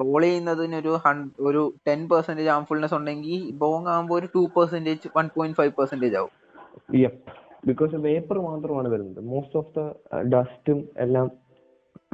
[0.01, 0.93] റോൾ ചെയ്യുന്നതിന് ഒരു
[1.49, 6.33] ഒരു ടെൻ പെർസെന്റേജ് ഹാംഫുൾനെസ് ഉണ്ടെങ്കിൽ ബോങ് ആകുമ്പോൾ ഒരു two percentage one point five percentage ആവും.
[7.71, 9.21] ബിക്കോസ് വേപ്പർ മാത്രമാണ് വരുന്നത്.
[9.33, 9.83] മോസ്റ്റ് ഓഫ് ദ
[10.35, 11.27] ഡസ്റ്റും എല്ലാം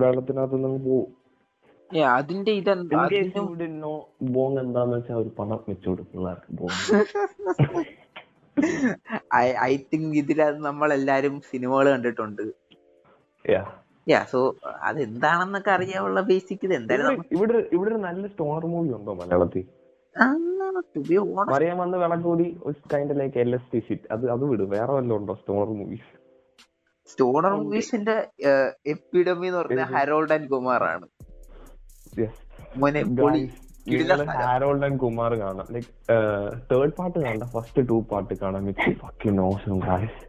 [0.05, 1.11] വെള്ളത്തിനകത്ത് നിന്ന് പോകും
[1.91, 2.53] Yeah, അതിന്റെ
[4.35, 6.79] ബോങ് എന്താന്ന് വെച്ചാൽ ഒരു പണം വെച്ചുകൊടുക്കും പിള്ളേർക്ക് ബോങ്
[9.65, 12.43] ഐ തിങ്ക് ഇതിൽ നമ്മളെല്ലാരും സിനിമകൾ കണ്ടിട്ടുണ്ട്.
[14.07, 14.39] യാ സോ
[14.89, 19.65] അത് എന്താണെന്നൊക്കെ അറിയാനുള്ള ബേസിക് ഇത് എന്തായാലും ഇവിടെ ഒരു നല്ല സ്റ്റോണർ മൂവി ഉണ്ടോ മലയാളത്തിൽ?
[21.53, 22.47] മറിയാൻ വന്ന് വിളക്കൂതി
[22.93, 24.71] kind like L S T shit അത് അത് വിടും.
[24.77, 26.11] വേറെ വല്ലതും ഉണ്ടോ സ്റ്റോണർ മൂവീസ്
[27.11, 28.17] സ്റ്റോണർ മൂവീസിന്റെ
[28.87, 29.89] എപ്പിഡമി എന്ന് പറഞ്ഞ ഏത്?
[29.95, 31.07] ഹരോൾഡ് ആൻഡ് കുമാർ ആണ്.
[32.77, 33.01] മോനെ
[34.41, 35.89] ഹാരോൾഡ് ആൻഡ് കുമാർ കാണാം ലൈക്ക്
[36.71, 37.43] തേർഡ് പാർട്ട് കാണണ്ട.
[37.43, 38.69] ഫസ്റ്റ് ടു പാർട്ട് കാണാം.
[38.69, 40.21] ഇറ്റ്സ് ഫക്കിംഗ് ഓസം ഗായ്സ്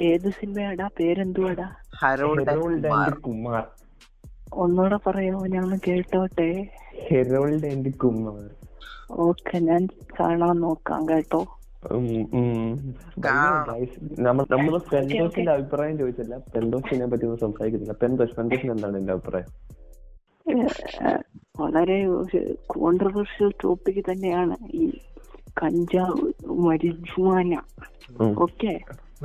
[0.00, 0.86] ഏത് സിനിമയാടാ?
[1.00, 1.66] പേരെന്തുവാടാ?
[1.98, 3.64] Harold and Kumar and Kumar.
[4.52, 6.50] ഒന്നുകൂടെ പറയാമോ ഞാൻ കേട്ടോട്ടെ?
[7.08, 8.50] Harold and Kumar.
[9.26, 9.82] ഓക്കെ ഞാൻ
[10.20, 11.40] കാണാൻ നോക്കാം കേട്ടോ.
[14.26, 14.44] നമ്മൾ
[15.56, 16.36] അഭിപ്രായം ചോദിച്ചില്ല.
[16.54, 17.94] പെൻഡോസിനെ പറ്റി ഒന്നും സംസാരിക്കുന്നില്ല.
[18.02, 19.50] പെൻഡോസ് പെൻഡോസിന് എന്താണ് എന്റെ അഭിപ്രായം?
[21.60, 21.98] വളരെ
[22.66, 24.84] കോൺട്രവേഴ്ഷ്യൽ ടോപ്പിക് തന്നെയാണ് ഈ
[25.62, 26.26] കഞ്ചാവ്
[26.66, 27.54] മരിജുവാന.
[28.44, 28.72] ഓക്കെ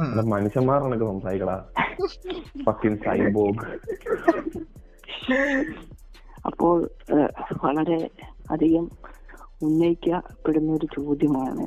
[0.05, 1.57] മനുഷ്യന്മാരാണ് മനുഷ്യന്മാരാണൊക്കെ സംസാരിക്കടാ.
[2.65, 3.65] ഫക്കിൻ സൈബോഗ്
[6.49, 6.77] അപ്പോൾ
[7.63, 7.99] വളരെ
[8.51, 8.85] അധികം
[9.65, 11.65] ഉന്നയിക്കപ്പെടുന്ന ഒരു ചോദ്യമാണ്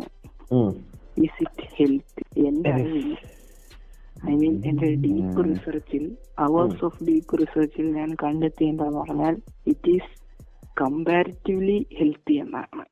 [1.16, 3.08] ഇസ് ഇറ്റ് ഹെൽത്ത് എന്റെ അറിവിൽ
[4.28, 6.04] ഐ മീൻ എന്റെ ഡീപ്പ് റിസർച്ചിൽ
[6.38, 9.34] അവേഴ്സ് ഓഫ് ഡീപ്പ് റിസർച്ചിൽ ഞാൻ കണ്ടെത്തിയ എന്താന്ന് പറഞ്ഞാൽ
[9.66, 10.12] ഇറ്റ് ഈസ്
[10.80, 12.84] കമ്പാരിറ്റീവ്ലി ഹെൽത്തി എന്നാണ്.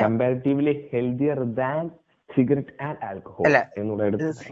[0.00, 1.82] Comparatively healthier than
[2.30, 3.46] cigarette and alcohol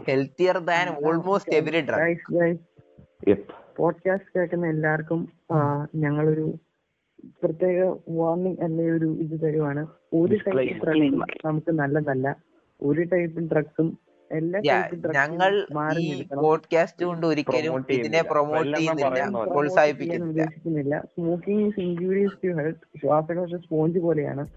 [0.07, 3.37] healthier than almost every drug
[3.77, 5.21] podcast കേൾക്കുന്ന എല്ലാവർക്കും
[5.95, 6.45] ഞങ്ങളൊരു
[7.43, 9.87] പ്രത്യേക വാർണിംഗ് അല്ലെങ്കിൽ ഒരു ഇത് തരുവാണ്.
[10.13, 10.85] ഒരു ടൈപ്പ്.
[10.85, 12.35] ഡ്രഗ്സും നമുക്ക് നല്ലതല്ല.
[12.81, 13.99] ഒരു ടൈപ്പ് ഡ്രഗ്സും
[15.15, 15.67] ഞങ്ങൾ
[15.99, 19.43] ഈ പോഡ്കാസ്റ്റ് കൊണ്ട് ഒരിക്കലും ഇതിനെ പ്രൊമോട്ട് ചെയ്യുന്നില്ല.
[19.43, 21.03] പ്രോത്സാഹിപ്പിക്കുന്നില്ല.
[21.05, 24.47] സ്മോക്കിംഗ് ഇൻജൂരിയസ് ടു ഹെൽത്ത് ശ്വാസകോശ സ്പോഞ്ച് പോലെയാണ്.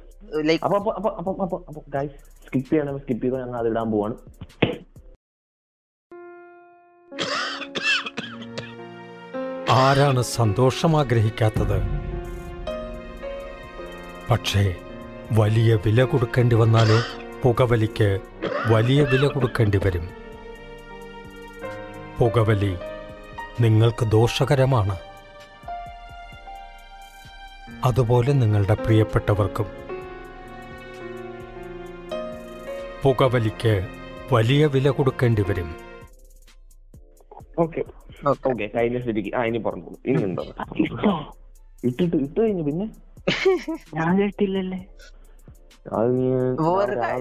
[2.47, 2.99] സ്കിപ്പ് ചെയ്യണം.
[2.99, 4.15] സ്കിപ്പ് ചെയ്ത് ഞങ്ങൾ അതിടാൻ പോവാണ്.
[9.71, 12.12] ആരാണ് സന്തോഷം ആഗ്രഹിക്കാത്തത്?
[14.31, 14.63] പക്ഷേ
[15.33, 16.99] വലിയ വില കൊടുക്കേണ്ടി വന്നാലോ?
[17.43, 18.09] പുകവലിക്ക്
[18.73, 20.05] വലിയ വില കൊടുക്കേണ്ടി വരും.
[22.19, 22.73] പുകവലി
[23.61, 24.97] നിങ്ങൾക്ക് ദോഷകരമാണ്.
[27.85, 29.69] അതുപോലെ നിങ്ങളുടെ പ്രിയപ്പെട്ടവർക്കും.
[33.05, 33.75] പുകവലിക്ക്
[34.33, 35.71] വലിയ വില കൊടുക്കേണ്ടി വരും.
[37.59, 37.83] ഓക്കെ.
[38.29, 40.43] ഓക്കെ കഴിഞ്ഞ ശരിക്കും ആ ഇനി പറഞ്ഞു ഇനി ഉണ്ടോ
[40.85, 41.13] ഇട്ടോ
[41.89, 42.87] ഇട്ടിട്ട് ഇട്ട് കഴിഞ്ഞു പിന്നെ?
[43.99, 44.81] ഞാൻ കേട്ടില്ലല്ലേ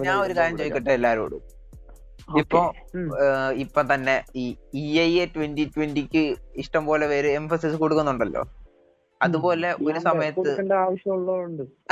[0.07, 1.41] ഞാൻ ഒരു കാര്യം ചോദിക്കട്ടെ എല്ലാരോടും
[2.41, 2.59] ഇപ്പൊ
[3.63, 4.43] ഇപ്പൊ തന്നെ ഈ
[4.81, 6.23] ഇ ഐ എ ട്വന്റി ട്വന്റിക്ക്
[6.63, 8.43] ഇഷ്ടം പോലെ പേര് എംഫസിസ് കൊടുക്കുന്നുണ്ടല്ലോ.
[9.21, 10.51] അതുപോലെ ഒരു സമയത്ത്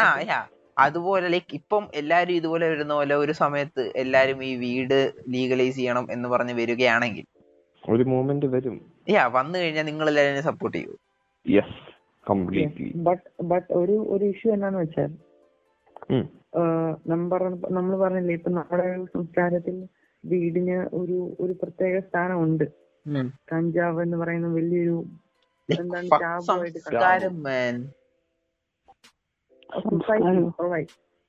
[0.04, 0.40] ആ യാ.
[0.78, 5.00] അതുപോലെ ലൈക്ക് ഇപ്പം എല്ലാരും ഇതുപോലെ വരുന്ന പോലെ ഒരു സമയത്ത് എല്ലാരും ഈ വീട്
[5.34, 7.26] ലീഗലൈസ് ചെയ്യണം എന്ന് പറഞ്ഞ് വരികയാണെങ്കിൽ
[7.84, 8.76] ഒരു മൂമെന്റ് വരും.
[9.16, 10.94] യാ വന്നു കഴിഞ്ഞാൽ നിങ്ങൾ എല്ലാവരും സപ്പോർട്ട് ചെയ്യൂ.
[11.46, 11.78] യെസ്
[12.30, 15.12] കംപ്ലീറ്റ്ലി ബട്ട് ബട്ട് ഒരു ഒരു ഇഷ്യൂ എന്നാന്ന് വെച്ചാൽ.
[17.12, 17.42] നമ്മൾ
[17.78, 19.76] നമ്മൾ പറഞ്ഞില്ലേ ഇപ്പൊ നമ്മുടെ ഒരു സംസ്കാരത്തിൽ
[20.24, 22.66] വീടിന് ഒരു ഒരു പ്രത്യേക സ്ഥാനമുണ്ട്.
[23.52, 24.98] കഞ്ചാവ് എന്ന് പറയുന്ന വലിയൊരു
[25.70, 26.10] എന്താണ്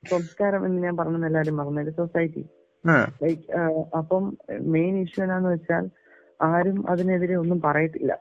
[0.02, 2.42] സംസ്കാരം എന്ന് ഞാൻ പറഞ്ഞെന്ന് എല്ലാരും പറഞ്ഞത് സൊസൈറ്റി.
[3.22, 3.44] ലൈക്ക്
[4.00, 4.24] അപ്പം
[4.76, 5.84] മെയിൻ ഇഷ്യൂ എന്നാന്ന് വെച്ചാൽ
[6.50, 8.12] ആരും അതിനെതിരെ ഒന്നും പറയത്തില്ല.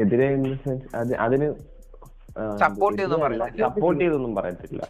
[0.00, 0.26] എതിരെ
[1.24, 1.48] അതിന്
[2.60, 2.98] സപ്പോർട്ട്
[3.62, 4.82] സപ്പോർട്ട് ചെയ്തൊന്നും പറയത്തില്ല.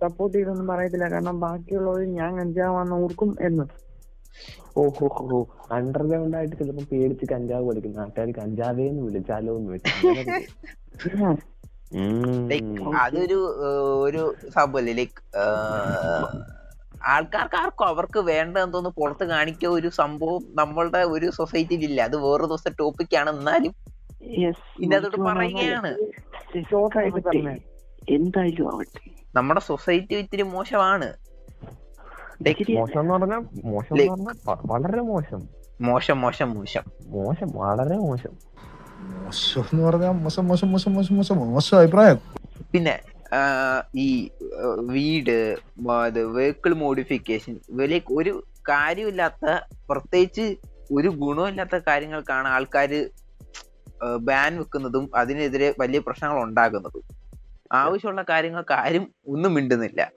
[0.00, 1.06] സപ്പോർട്ട് ചെയ്തൊന്നും പറയത്തില്ല.
[1.14, 3.66] കാരണം ബാക്കിയുള്ളവർ ഞാൻ കഞ്ചാവാന്ന് ഓർക്കും എന്ന്.
[4.82, 5.38] ഓഹോ ഹോ
[5.76, 9.92] അണ്ടർഗ്രൗണ്ട് ആയിട്ട് ചിലപ്പോ പേടിച്ച് കഞ്ചാവ് പഠിക്കുന്ന ആൾക്കാർ കഞ്ചാവേന്ന് വിളിച്ചാലോ എന്ന് വെച്ചു.
[12.50, 12.70] ലൈക്ക്
[13.04, 13.38] അതൊരു
[14.06, 14.22] ഒരു
[14.56, 14.92] സംഭവല്ലേ?
[14.98, 15.20] ലൈക്ക്
[17.12, 22.00] ആൾക്കാർക്ക് ആർക്കും അവർക്ക് വേണ്ടതെന്ന് തോന്നുന്നു പുറത്ത് കാണിക്കുക ഒരു സംഭവം നമ്മളുടെ ഒരു സൊസൈറ്റിയിൽ ഇല്ല.
[22.08, 23.32] അത് വേറെ ദിവസത്തെ ടോപ്പിക് ആണ്.
[24.24, 25.92] എന്നാലും ഇതിനകത്തോട്ട് പറയുകയാണ്
[28.08, 29.02] എന്തായാലും ആവട്ടെ
[29.36, 31.08] നമ്മുടെ സൊസൈറ്റി ഇത്തിരി മോശമാണ്.
[32.78, 34.32] മോശം എന്ന് പറഞ്ഞാൽ മോശം എന്ന്
[34.72, 35.40] വളരെ മോശം.
[35.80, 36.84] മോശം മോശം മോശം.
[37.06, 38.34] മോശം വളരെ മോശം.
[39.14, 42.18] മോശം എന്ന് പറഞ്ഞാൽ മോശം മോശം മോശം മോശം മോശം മോശം അഭിപ്രായം.
[42.72, 42.94] പിന്നെ
[43.96, 44.08] ഈ
[44.92, 45.36] വീട്
[45.88, 47.54] വീട് വെഹിക്കിൾ മോഡിഫിക്കേഷൻ
[47.92, 48.32] ലൈക്ക് ഒരു
[48.68, 49.46] കാര്യമില്ലാത്ത
[49.90, 50.46] പ്രത്യേകിച്ച്
[50.92, 53.00] ഒരു ഗുണമില്ലാത്ത കാര്യങ്ങൾക്കാണ് ആൾക്കാര്
[54.20, 57.02] ബാൻ വെക്കുന്നതും അതിനെതിരെ വലിയ പ്രശ്നങ്ങൾ ഉണ്ടാകുന്നതും.
[57.72, 60.12] ആവശ്യമുള്ള കാര്യങ്ങൾക്ക് ആരും ഒന്നും മിണ്ടുന്നില്ല.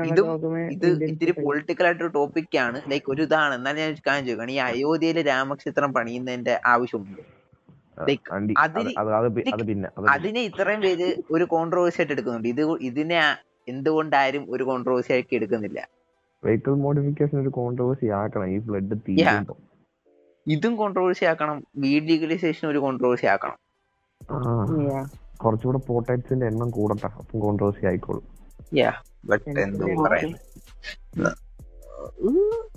[0.07, 1.31] ഇതും ഇത്തിരി.
[1.45, 2.83] പൊളിറ്റിക്കൽ ആയിട്ടൊരു ടോപ്പിക് ആണ്.
[2.91, 3.55] ലൈക്ക് ഒരു ഇതാണ്.
[3.55, 7.21] എന്നാലും ഞാൻ കാര്യം ചോദിക്കണം ഈ അയോധ്യയിലെ രാമക്ഷേത്രം പണിയുന്നതിന്റെ ആവശ്യമുണ്ട്?
[8.01, 12.49] അതിന് അത് അത് പി- അത് പിന്നെ അതിനെ ഇത്രയും പേര് ഒരു കോൺട്രവേഴ്സി ആയിട്ട് എടുക്കുന്നുണ്ട്.
[12.49, 13.37] ഇത് ഇതിനെ
[13.69, 15.89] എന്തുകൊണ്ടായാലും ഒരു കോൺട്രവേഴ്സി ആയിട്ട് എടുക്കുന്നില്ല.
[16.45, 18.49] വെഹിക്കിൾ മോഡിഫിക്കേഷൻ ഒരു കോൺട്രവേഴ്സി ആക്കണം.
[18.49, 19.57] ഈ ഫ്ലഡ് തീരുമ്പോ.
[20.55, 23.59] ഇതും കോൺട്രവേഴ്സി ആക്കണം വീഡ് ലീഗലൈസേഷൻ ഒരു കോൺട്രവേഴ്സി ആക്കണം.
[25.43, 28.25] കുറച്ചുകൂടെ പോട്ടേറ്റ്സിന്റെ എണ്ണം കൂടട്ടെ അപ്പം കോൺട്രവേഴ്സി ആയിക്കോളും.
[28.81, 28.91] യാ
[29.31, 31.37] ബട്ട് എന്തോ പറയുന്നത്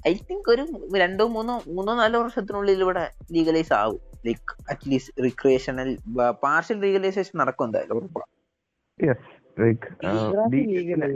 [0.10, 0.64] ഐ തിങ്ക് ഒരു
[1.02, 3.04] രണ്ടോ മൂന്നോ മൂന്നോ നാലോ വർഷത്തിനുള്ളിൽ ഇവിടെ
[3.36, 4.02] ലീഗലൈസ് ആവും.
[4.28, 5.90] Like at least recreational
[6.46, 8.10] partial legalisation നടക്കും എന്തായാലും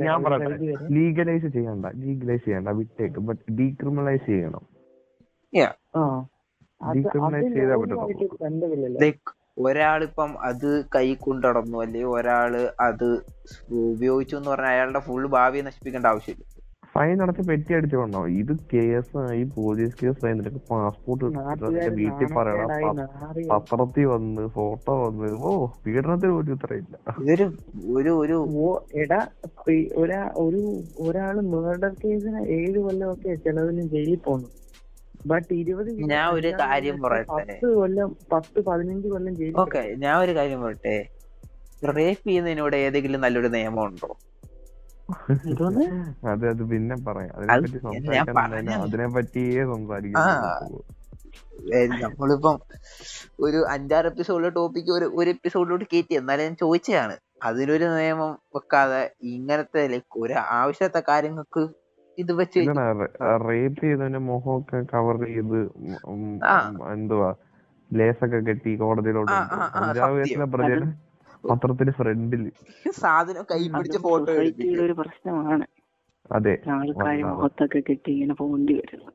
[0.08, 0.56] ഞാൻ പറയട്ടെ
[0.98, 4.64] ലീഗലൈസ് ചെയ്യണ്ട ലീഗലൈസ് ചെയ്യണ്ട വിട്ടേക്ക് ബട്ട് ഡീക്രിമിനലൈസ് ചെയ്യണം.
[9.66, 13.08] ഒരാളിപ്പം അത് കൈ കൊണ്ടടന്നു അല്ലെങ്കിൽ ഒരാൾ അത്
[13.86, 16.46] ഉപയോഗിച്ചു എന്ന് പറഞ്ഞാൽ അയാളുടെ ഫുൾ ഭാവിയെ നശിപ്പിക്കേണ്ട ആവശ്യമില്ല.
[16.94, 21.26] ഫൈൻ അടച്ച് പെറ്റി അടിച്ചു വന്നോ ഇത് കേസായി ആയി പോലീസ് കേസ് ആയി നിനക്ക് പാസ്പോർട്ട്
[21.98, 23.00] വീട്ടിൽ പറയണം.
[23.52, 25.52] പത്രത്തിൽ വന്ന് ഫോട്ടോ വന്ന് ഓ
[25.84, 27.48] പീഡനത്തിന് പോലും ഇത്രയില്ല ഇതൊരു
[27.96, 28.70] ഒരു ഒരു ഓ
[29.04, 29.20] എടാ
[30.04, 30.62] ഒരാ ഒരു
[31.06, 34.50] ഒരാൾ മേർഡർ കേസിന് ഏഴ് കൊല്ലമൊക്കെ ചെലവിന് ജയിലിൽ പോന്നു.
[35.26, 37.36] ബട്ട് ഇരുപത് കിലോ ഞാൻ ഒരു കാര്യം പറയട്ടെ.
[37.46, 40.96] പത്ത് കൊല്ലം പത്ത് പതിനഞ്ച് കൊല്ലം ജയിലിൽ ഓക്കെ ഞാൻ ഒരു കാര്യം പറയട്ടെ.
[41.92, 44.10] റേപ്പ് ചെയ്യുന്നതിനോട് ഏതെങ്കിലും നല്ലൊരു നിയമം ഉണ്ടോ
[46.30, 47.34] അതെ അത് പിന്നെ പറയാം.
[47.46, 47.66] അത്
[48.84, 50.30] അതിനെപ്പറ്റി സംസാരിക്കാൻ.
[51.74, 52.56] ഏ, നമ്മളിപ്പം
[53.40, 57.16] ഒരു അഞ്ചാറ് എപ്പിസോഡിലെ ടോപ്പിക്ക് ഒരു ഒരു എപ്പിസോഡിലോട്ട് കയറ്റി എന്നാലും ഞാൻ ചോദിച്ചതാണ്.
[57.44, 61.64] അതിനൊരു നിയമം വെക്കാതെ ഇങ്ങനത്തെ ലൈക്ക് ഒരു ആവശ്യത്തെ കാര്യങ്ങൾക്ക്
[62.18, 62.60] ഇത് വെച്ച്
[63.46, 66.56] റേപ്പ് ചെയ്തവന്റെ മുഖമൊക്കെ കവർ ചെയ്ത് ഉം, ഉം, ആ.
[66.94, 67.30] എന്തുവാ
[67.92, 69.64] ലേസൊക്കെ കെട്ടി കോടതിയിലോട്ട് ആ, കൊണ്ടുപോകും.
[69.64, 70.14] ആ, ആ, അഞ്ചാറ്.
[70.16, 70.88] വയസ്സിലെ പ്രതിനെ
[71.44, 72.44] പത്രത്തിന് ഫ്രണ്ടിൽ
[72.98, 74.32] സാധനം കൈ പിടിച്ച് ഫോട്ടോ
[74.84, 75.66] ഒരു പ്രശ്നമാണ്
[76.32, 77.22] അതെ ആൾക്കാര്.
[77.32, 79.12] മുഖത്തൊക്കെ കെട്ടി ഇങ്ങനെ പോണ്ടി വരുന്നു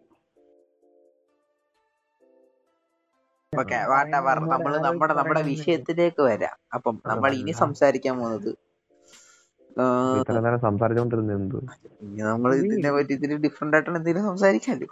[3.53, 8.51] ഓക്കെ വാട്ടവർ നമ്മൾ നമ്മൾ നമ്മുടെ നമ്മുടെ വിഷയത്തിലേക്ക് വരാം അപ്പം നമ്മൾ ഇനി സംസാരിക്കാൻ പോകുന്നത്
[10.21, 11.59] ഇത്ര നേരം സംസാരിച്ചോണ്ടിരുന്ന എന്ത്?
[12.05, 14.91] ഇനി നമ്മൾ ഇതിനെ പറ്റി ഇതിന് ഡിഫറെന്റ് ആയിട്ടാണ് എന്തെങ്കിലും സംസാരിക്കാമല്ലോ.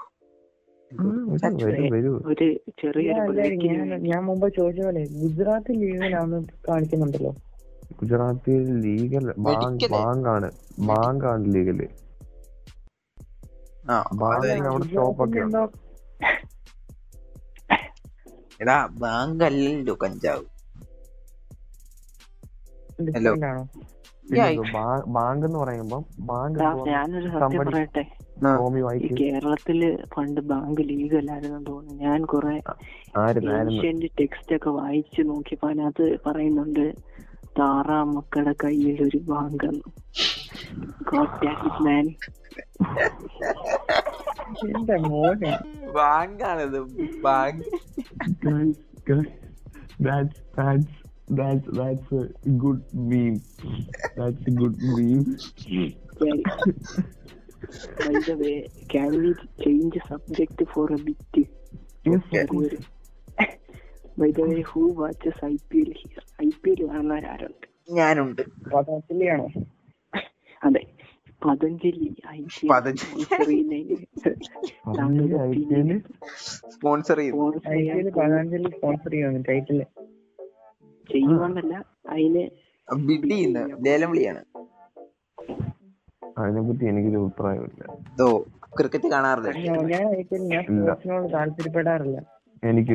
[2.30, 2.46] ഒരു
[2.80, 3.32] ചെറിയൊരു
[4.10, 6.36] ഞാൻ മുമ്പ് ചോദിച്ച പോലെ ഗുജറാത്തിൽ ലീഗിലാണ്
[6.68, 7.32] കാണിക്കുന്നുണ്ടല്ലോ.
[8.00, 9.26] ഗുജറാത്തിൽ ലീഗൽ.
[9.46, 10.48] ബാങ്കാണ്
[10.90, 11.80] ബാങ്കാണ് ലീഗൽ.
[14.34, 14.54] അവിടെ
[14.94, 15.60] ഷോപ്പൊക്കെ ഉണ്ട്.
[18.62, 20.44] എടാ ബാങ്ക് അല്ലല്ലോ കഞ്ചാവ്
[23.16, 23.32] ഹലോ.
[25.06, 28.04] ബാങ്ക് എന്ന് പറയുമ്പോൾ ബാങ്ക് ഞാനൊരു സത്യം പറയട്ടെ.
[28.78, 32.02] ഈ വൈറ്റ് കേരളത്തിൽ പണ്ട് ബാങ്ക് ലീഗ് അല്ലായിരുന്നു തോന്നുന്നു.
[32.02, 32.62] ഞാൻ കുറെ
[33.78, 36.94] ഏഷ്യന്റ് ടെക്സ്റ്റ് ഒക്കെ വായിച്ചു നോക്കിയപ്പോ അതിനകത്ത് പറയുന്നുണ്ട്
[37.58, 39.64] താറാ മക്കളുടെ കയ്യിൽ ഒരു bank
[45.94, 46.80] ബാങ്കാണിത്
[47.22, 47.64] bank.
[51.30, 52.24] That's that's a
[52.56, 53.40] good meme
[54.16, 55.24] that's a good meme
[57.98, 58.56] By the way,
[58.88, 59.30] can we
[59.62, 61.16] change subject for a bit?
[62.04, 62.78] yes Okay.
[64.16, 66.24] By the way, who watches IPL here?
[66.40, 66.80] IPL
[67.32, 69.46] ആരുണ്ട് ഞാനുണ്ട് പതഞ്ജലിയാണോ
[70.62, 70.82] അതെ
[71.42, 72.08] Patanjali
[72.70, 73.24] Patanjali.
[76.74, 77.32] Sponsor എൽ
[78.18, 79.78] Patanjali sponsor ചെയ്യുന്നു title
[81.12, 81.74] ചെയ്യുമെന്നല്ല
[82.14, 82.44] അതിന്
[82.88, 84.42] bid ചെയ്യുന്ന ലേലം വിളിയാണ്.
[86.40, 87.84] അതിനെപ്പറ്റി എനിക്കൊരു അഭിപ്രായമില്ല
[88.22, 88.26] ഓ
[88.78, 89.50] ക്രിക്കറ്റ് കാണാറില്ല?
[89.92, 90.04] ഞാൻ
[91.36, 92.18] താല്പര്യപ്പെടാറില്ല.
[92.62, 92.94] എനിക്ക്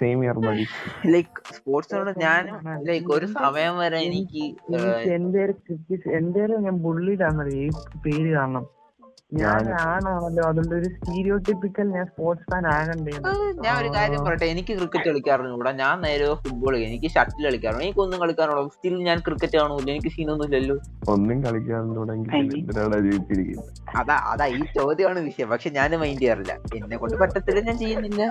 [0.00, 0.64] സെയിം ഇയർ ബഡി
[1.12, 2.42] ലൈക്ക് സ്പോർട്സിനോട് ഞാൻ
[2.88, 4.44] ലൈക്ക് ഒരു സമയം വരെ എനിക്ക്
[6.18, 7.72] എന്റെ ഞാൻ ബുള്ളിയിലാണെന്നറിയ ഈ
[8.04, 8.64] പേര് കാരണം
[9.38, 13.12] ഞാൻ ആണാണല്ലോ അതുകൊണ്ട് ഒരു സ്റ്റീരിയോ ടിപ്പിക്കൽ ഞാൻ സ്പോർട്സ് ഫാൻ ആകണ്ടേ
[13.64, 14.46] ഞാൻ ഒരു കാര്യം പറയട്ടെ.
[14.52, 19.56] എനിക്ക് ക്രിക്കറ്റ് കളിക്കാറുണ്ട് ഇവിടെ ഞാൻ നേരെ ഫുട്ബോൾ എനിക്ക് ഷട്ടിൽ കളിക്കാറുണ്ട് എനിക്കൊന്നും കളിക്കാറുള്ളൂ സ്റ്റിൽ ഞാൻ ക്രിക്കറ്റ്
[19.60, 20.76] കാണുന്നില്ല എനിക്ക് സീനൊന്നും ഇല്ലല്ലോ.
[21.12, 21.68] ഒന്നും എന്തിനാണ്
[24.00, 25.48] അതാ അതാ ഈ ചോദ്യമാണ് വിഷയം.
[25.52, 26.52] പക്ഷെ ഞാൻ മൈൻഡ് ചെയ്യാറില്ല.
[26.80, 27.60] എന്നെ കൊണ്ട് പറ്റത്തില്ല.
[27.70, 28.22] ഞാൻ ചെയ്യുന്നില്ല.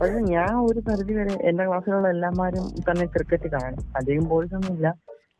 [0.00, 3.80] പക്ഷെ ഞാൻ ഒരു പരിധി വരെ എന്റെ ക്ലാസ്സിലുള്ള എല്ലാമാരും തന്നെ ക്രിക്കറ്റ് കാണും.
[4.00, 4.88] അധികം ബോയ്സ് ഒന്നും ഇല്ല.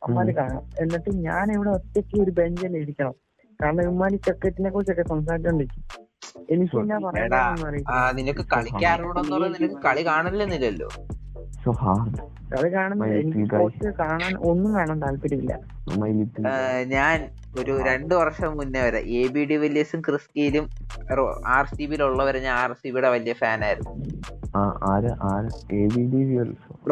[0.05, 0.63] അമ്മാര് കാണും.
[0.83, 3.15] എന്നിട്ട് ഞാൻ ഇവിടെ ഒറ്റയ്ക്ക് ഒരു ബെഞ്ചിൽ ഇരിക്കണം.
[3.61, 5.83] കാരണം ഉമ്മാനി ക്രിക്കറ്റിനെ കുറിച്ചൊക്കെ സംസാരിച്ചോണ്ടിരിക്കും
[6.53, 10.89] എനിക്ക് എന്നാ നിനക്ക് കളിക്കാറുണ്ടെന്ന് നിനക്ക് കളി കാണലെന്നില്ലല്ലോ.
[13.45, 15.53] സ്പോർട്സ് കാണാൻ ഒന്നും വേണം താല്പര്യമില്ല.
[16.95, 17.17] ഞാൻ
[17.59, 20.65] ഒരു രണ്ടു വർഷം മുന്നേ വരെ എ ബി ഡി വില്യസും ക്രിസ്കിയിലും
[21.55, 23.93] ആർ സി ബിയിലുള്ളവരെ ഞാൻ ആർ സി ബിയുടെ വലിയ ഫാനായിരുന്നു.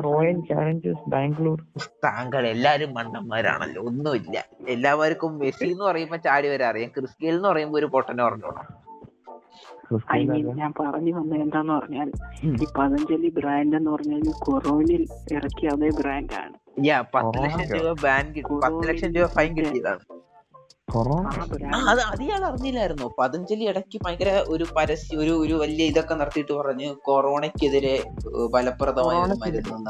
[0.01, 1.67] Royal challengers Bangalore.
[2.05, 4.45] താങ്കൾ എല്ലാരും മണ്ണന്മാരാണല്ലോ ഒന്നുമില്ല.
[4.69, 6.65] എല്ലാവർക്കും മെസ്സി എന്ന് പറയുമ്പോ ചാടി വരെ.
[6.65, 8.87] അറിയാം ക്രിസ്ത്യൽ എന്ന് പറയുമ്പോ ഒരു പൊട്ടനെ പറഞ്ഞോളാം.
[10.15, 12.13] ഐ മീൻ ഞാൻ പറഞ്ഞു വന്നത് എന്താന്ന് പറഞ്ഞാൽ
[12.45, 16.87] ഈ പതഞ്ജലി ബ്രാൻഡ് എന്ന് പറഞ്ഞാൽ കൊറോണിൽ ഇറക്കിയ അതേ ബ്രാൻഡാണ്.
[16.87, 19.99] യാ പത്ത് ലക്ഷം രൂപ ബാൻ കിട്ടി പത്ത് ലക്ഷം രൂപ ഫൈൻ കിട്ടിയതാണ്.
[21.89, 23.07] അത് അത് ഞാൻ അറിഞ്ഞില്ലായിരുന്നോ.
[23.19, 27.95] പതഞ്ജലി ഇടയ്ക്ക് ഭയങ്കര ഒരു പരസ്യ ഒരു ഒരു വലിയ ഇതൊക്കെ നടത്തിയിട്ട് പറഞ്ഞു കൊറോണയ്ക്കെതിരെ
[28.55, 29.19] ഫലപ്രദമായ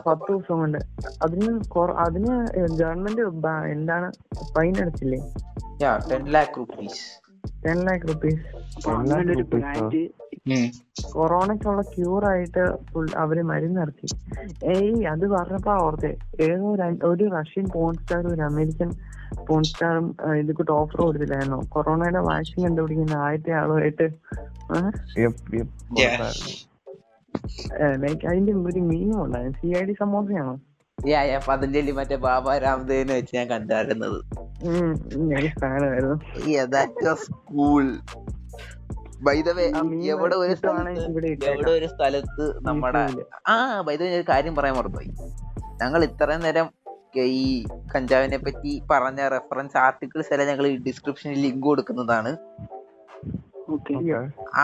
[0.07, 0.79] പത്ത് ദിവസം കൊണ്ട്.
[1.23, 1.51] അതിന്
[2.07, 2.35] അതിന്
[2.81, 3.23] ഗവൺമെന്റ്
[3.73, 4.09] എന്താണ്
[4.55, 5.21] fine അടച്ചില്ലേ?
[6.11, 7.03] Ten lakh rupees.
[7.67, 8.41] Ten lakh rupees.
[11.13, 12.65] കൊറോണയ്ക്കുള്ള cure ആയിട്ട്
[13.17, 14.07] അവർ മരുന്ന് ഇറക്കി.
[14.73, 16.13] ഏയ് അത് പറഞ്ഞപ്പോ ഓർത്തെ.
[16.41, 16.69] ഏതോ
[17.11, 18.91] ഒരു റഷ്യൻ പോൺ സ്റ്റാറും ഒരു അമേരിക്കൻ
[19.49, 20.07] പോൺ സ്റ്റാറും
[20.39, 21.59] ഇത് കൂട്ട് ഓഫർ കൊടുത്തില്ലായിരുന്നോ?
[21.69, 24.07] കൊറോണയുടെ വാക്സിൻ കണ്ടുപിടിക്കുന്ന ആദ്യത്തെ ആളുമായിട്ട്
[28.03, 29.59] ലൈക്ക് അതിന്റെ ഒരു മീനും ഉണ്ടായിരുന്നു.
[29.61, 30.55] സി ഐ ഡി സമോസയാണോ?
[31.49, 34.19] പതഞ്ജലി മറ്റേ ബാബ രാംദേവിനെ വെച്ച് ഞാൻ കണ്ടായിരുന്നത്.
[40.13, 40.55] എവിടെ ഒരു.
[41.53, 43.01] എവിടെ ഒരു സ്ഥലത്ത് നമ്മുടെ
[43.53, 43.55] ആ
[43.87, 45.11] ബൈ ദ വേ ഒരു കാര്യം പറയാൻ മറന്നുപോയി.
[45.83, 46.69] ഞങ്ങൾ ഇത്രയും നേരം
[47.41, 47.45] ഈ
[47.93, 52.33] കഞ്ചാവിനെ പറ്റി പറഞ്ഞ റെഫറൻസ് ആർട്ടിക്കിൾസ് എല്ലാം ഞങ്ങൾ ഈ ഡിസ്ക്രിപ്ഷനിൽ ലിങ്ക് കൊടുക്കുന്നതാണ്.
[53.75, 53.95] ഓക്കെ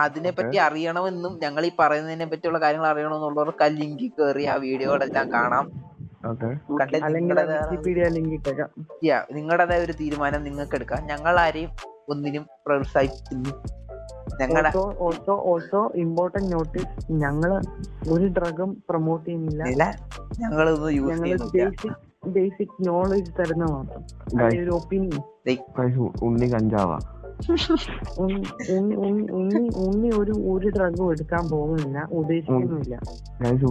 [0.01, 5.65] അതിനെ പറ്റി അറിയണമെന്നും ഞങ്ങൾ ഈ പറയുന്നതിനെ പറ്റിയുള്ള കാര്യങ്ങൾ അറിയണമെന്നുള്ളവർക്ക് ആ ലിങ്കിൽ കയറി ആ വീഡിയോകളെല്ലാം കാണാം.
[9.37, 11.71] നിങ്ങളുടേതായ ഒരു തീരുമാനം നിങ്ങൾക്ക് എടുക്കാം ഞങ്ങൾ ആരെയും
[12.13, 13.51] ഒന്നിനും പ്രോത്സാഹിപ്പിക്കുന്നു
[14.39, 17.51] ഞങ്ങളുടെ also also also important notice ഞങ്ങൾ
[18.09, 19.63] ഒരു ഡ്രഗും പ്രൊമോട്ട് ചെയ്യുന്നില്ല.
[20.89, 21.95] ചെയ്യുന്നില്ല.
[22.35, 24.01] ബേസിക് നോളജ് തരുന്ന മാത്രം.
[24.61, 25.21] ഒരു ഒപ്പീനിയൻ
[26.23, 26.97] ഉണ്ണി കഞ്ചാവാ.
[29.85, 31.97] ഉണ്ണി ഒരു ഒരു ഡ്രഗും എടുക്കാൻ പോകുന്നില്ല.
[32.11, 32.95] ഉദ്ദേശിക്കുന്നില്ല.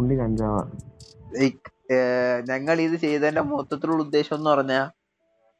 [0.00, 0.62] ഉണ്ണി കഞ്ചാവാ.
[2.50, 4.80] ഞങ്ങൾ ഇത് ചെയ്തതിന്റെ മൊത്തത്തിലുള്ള ഉദ്ദേശം എന്ന് പറഞ്ഞാ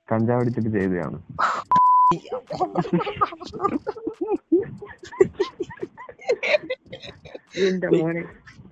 [0.09, 1.19] കഞ്ചാവ് അടിച്ചിട്ട് ചെയ്തതാണ്.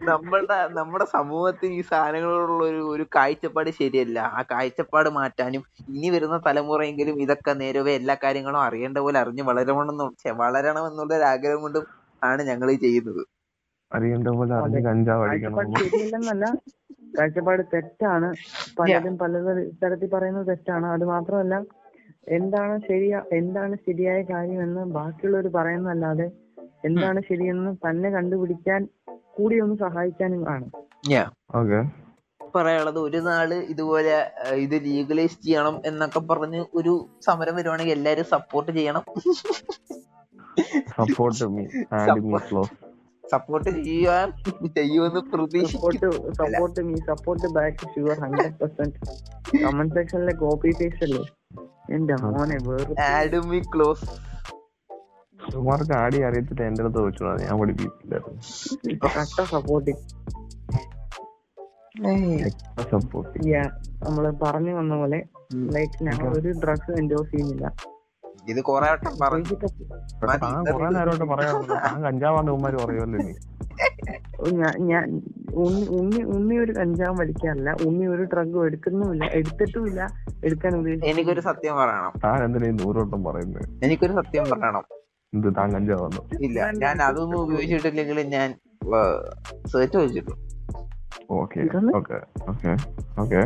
[0.09, 4.19] നമ്മളുടെ നമ്മുടെ സമൂഹത്തിൽ ഈ സാധനങ്ങളോടുള്ള ഒരു ഒരു കാഴ്ചപ്പാട് ശരിയല്ല.
[4.37, 5.63] ആ കാഴ്ചപ്പാട് മാറ്റാനും
[5.95, 10.07] ഇനി വരുന്ന തലമുറയെങ്കിലും ഇതൊക്കെ നേരവേ എല്ലാ കാര്യങ്ങളും അറിയേണ്ട പോലെ അറിഞ്ഞ് വളരണമെന്ന്
[10.43, 11.85] വളരണം എന്നുള്ള ഒരു ആഗ്രഹം കൊണ്ടും
[12.23, 13.23] ആണ് ഞങ്ങൾ ഈ ചെയ്യുന്നത്.
[13.91, 14.81] അറിയേണ്ട പോലെ അറിഞ്ഞ്.
[14.89, 15.59] കഞ്ചാവ് അടിക്കണം
[17.17, 18.29] കാഴ്ചപ്പാട് തെറ്റാണ്.
[18.79, 19.33] പലരും പല
[19.83, 20.87] തരത്തിൽ പറയുന്നത് തെറ്റാണ്.
[20.97, 21.55] അത് മാത്രമല്ല
[22.37, 26.27] എന്താണ് ശരിയാ എന്താണ് ശരിയായ കാര്യമെന്ന് ബാക്കിയുള്ളവർ പറയുന്നതല്ലാതെ
[26.89, 28.81] എന്താണ് ശരിയെന്ന് തന്നെ കണ്ടുപിടിക്കാൻ
[29.37, 30.67] കൂടി ഒന്ന് സഹായിക്കാനും ആണ്.
[32.55, 34.15] പറയാനുള്ളത് ഒരു നാൾ ഇതുപോലെ
[34.65, 36.93] ഇത് ലീഗലൈസ് ചെയ്യണം എന്നൊക്കെ പറഞ്ഞ് ഒരു
[37.27, 39.05] സമരം വരുവാണെങ്കിൽ എല്ലാരും സപ്പോർട്ട് ചെയ്യണം.
[40.99, 41.65] Support me
[41.99, 42.41] and me
[43.25, 44.29] support ചെയ്യാൻ
[44.79, 46.01] ചെയ്യുമെന്ന് പ്രതീക്ഷിക്കുന്നു.
[46.01, 48.97] Support support me support back sure hundred percent
[49.65, 51.23] comment സെക്ഷനിലെ copy paste അല്ലേ?
[51.95, 54.07] എന്റെ മോനെ വേറെ ആഡ് മീ ക്ലോസ്
[55.41, 60.03] സുമാർക്ക് ആടി അറിയത്തില്ല എന്റെ അടുത്ത് ചോദിച്ചോളാം ഞാൻ പഠിപ്പിക്കില്ലായിരുന്നു കട്ട സപ്പോർട്ടിങ്
[62.93, 63.39] സപ്പോർട്ട്
[64.05, 65.19] നമ്മൾ പറഞ്ഞു വന്ന പോലെ
[65.77, 67.67] ലൈക്ക് ഞങ്ങൾ ഒരു ഡ്രഗ്സ് എൻഡോസ് ചെയ്യുന്നില്ല.
[68.49, 69.55] ഇത് കൊറേ വട്ടം പറഞ്ഞു.
[70.15, 70.37] കുറെ
[71.33, 71.75] പറയാറുണ്ട്.
[71.87, 73.19] താൻ കഞ്ചാവാന്ന് ഉമ്മാര് പറയുമല്ലോ
[74.61, 75.05] ഞാൻ ഞാൻ
[75.65, 79.25] ഉണ്ണി ഉണ്ണി ഉണ്ണി ഒരു കഞ്ചാവ് വലിക്കാറില്ല ഉണ്ണി ഒരു ഡ്രഗ് എടുക്കുന്നുമില്ല.
[79.39, 80.01] എടുത്തിട്ടുമില്ല.
[80.47, 82.13] എടുക്കാൻ ഉദ്ദേശിച്ചു എനിക്കൊരു സത്യം പറയണം.
[82.25, 84.85] താൻ എന്തിനാ ഈ നൂറോട്ടം പറയുന്നത് എനിക്കൊരു സത്യം പറയണം.
[85.33, 88.49] എന്ത് താൻ കഞ്ചാവാന്നോ ഇല്ല ഞാൻ അതൊന്നും ഉപയോഗിച്ചിട്ടില്ലെങ്കിൽ ഞാൻ
[89.73, 90.35] search വെച്ചിട്ടു.
[91.41, 91.61] Okay
[91.99, 92.19] okay
[92.53, 92.73] okay
[93.23, 93.43] okay.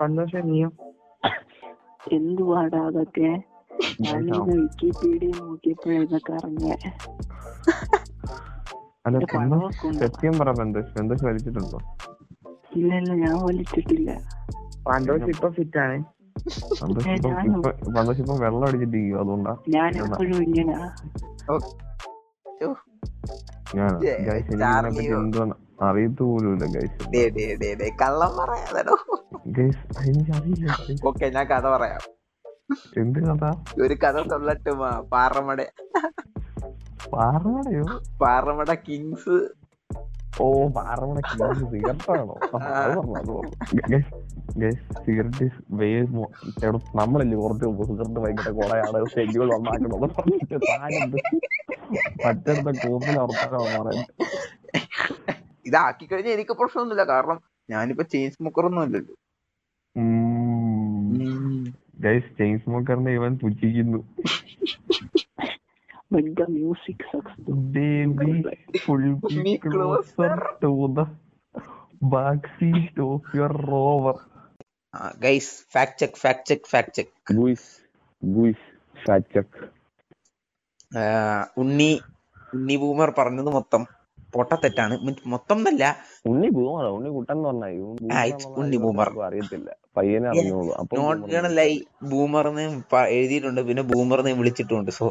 [0.00, 0.68] സന്തോഷം നീയോ
[2.16, 3.30] എന്തുവാടാ അതൊക്കെ?
[4.04, 6.76] ഞാനിന്ന് വിക്കിപീഡിയ നോക്കിയപ്പോഴൊക്കെ അറിഞ്ഞേ?
[10.02, 11.78] സത്യം പറ ബന്ധുഷ് ബന്ധുഷ് വലിച്ചിട്ടുണ്ടോ
[12.78, 14.10] ഇല്ല ഇല്ല ഞാൻ വലിച്ചിട്ടില്ല.
[14.86, 15.96] പാൻഡോസ് ഇപ്പൊ ഫിറ്റ് ആണ്
[16.80, 17.14] സന്തോഷ്
[18.22, 18.66] ഇപ്പം വെള്ളം
[19.20, 19.54] അതുകൊണ്ടാ.
[19.76, 20.74] ഞാൻ എപ്പോഴും ഇങ്ങനെ
[23.76, 23.92] ഞാൻ
[25.78, 28.94] അറിയത്തു പോലുമില്ല ഗൈസ് കള്ളം പറയാതെടോ.
[29.56, 30.98] ഗൈസ് എനിക്ക് അറിയില്ല guys.
[31.08, 32.02] ഓക്കെ ഞാൻ കഥ പറയാം.
[33.02, 33.42] എന്ത് കഥ?
[33.84, 35.60] ഒരു കഥ തൊള്ളട്ടുമാ പാറമട.
[37.14, 37.84] പാറമടയോ?
[38.22, 39.36] പാറമട കിങ്സ്.
[40.40, 41.20] ഓ പാറമട
[41.72, 42.34] സിഗരറ്റാണോ?
[45.04, 45.46] സിഗരറ്റ്
[45.78, 45.88] വേ
[46.98, 51.18] നമ്മളല്ലേ കുറച്ച് മുമ്പ് സിഗരറ്റ് വൈകിട്ട് കുളയാണ് ഷെഡ്യൂൾ നന്നാക്കണമെന്ന് പറഞ്ഞിട്ട് താനെന്ത്?
[52.24, 54.14] മറ്റടുത്ത കൂപ്പിൽ ഉറപ്പാണ് പറയുന്നത്
[55.68, 57.04] ഇതാക്കി കഴിഞ്ഞാൽ എനിക്ക് പ്രശ്നമൊന്നുമില്ല.
[57.14, 57.38] കാരണം
[57.74, 59.16] ഞാനിപ്പോ ചെയിൻ സ്മോക്കറൊന്നും അല്ലല്ലോ.
[62.04, 64.00] ഗൈസ് ചെയിൻ സ്മോക്കറിനെ ഇവൻ പുച്ഛിക്കുന്നു
[66.12, 67.32] But the music sucks.
[67.74, 68.32] Baby,
[68.86, 69.02] pull
[69.32, 70.36] me Me closer.
[70.62, 71.04] to the
[72.14, 74.16] backseat of your rover.
[75.24, 77.64] Guys fact check fact check fact check Guys,
[78.22, 78.60] guys,
[78.96, 79.50] fact check.
[81.62, 81.90] Unni
[82.56, 83.82] Unni boomer പറഞ്ഞത് മൊത്തം.
[84.34, 84.94] പൊട്ടത്തെറ്റാണ്
[85.32, 85.84] മൊത്തം എന്നല്ല
[86.30, 87.68] ഉണ്ണി ബൂമറോ ഉണ്ണി കുട്ടൻ എന്ന് പറഞ്ഞാ
[88.62, 89.08] ഉണ്ണി boomer.
[89.28, 89.68] അറിയത്തില്ല.
[89.96, 90.72] പയ്യനെ അറിഞ്ഞോളൂ.
[93.18, 93.60] എഴുതിയിട്ടുണ്ട്.
[93.70, 94.90] പിന്നെ ബൂമർന്ന് വിളിച്ചിട്ടുണ്ട്.
[95.00, 95.06] സോ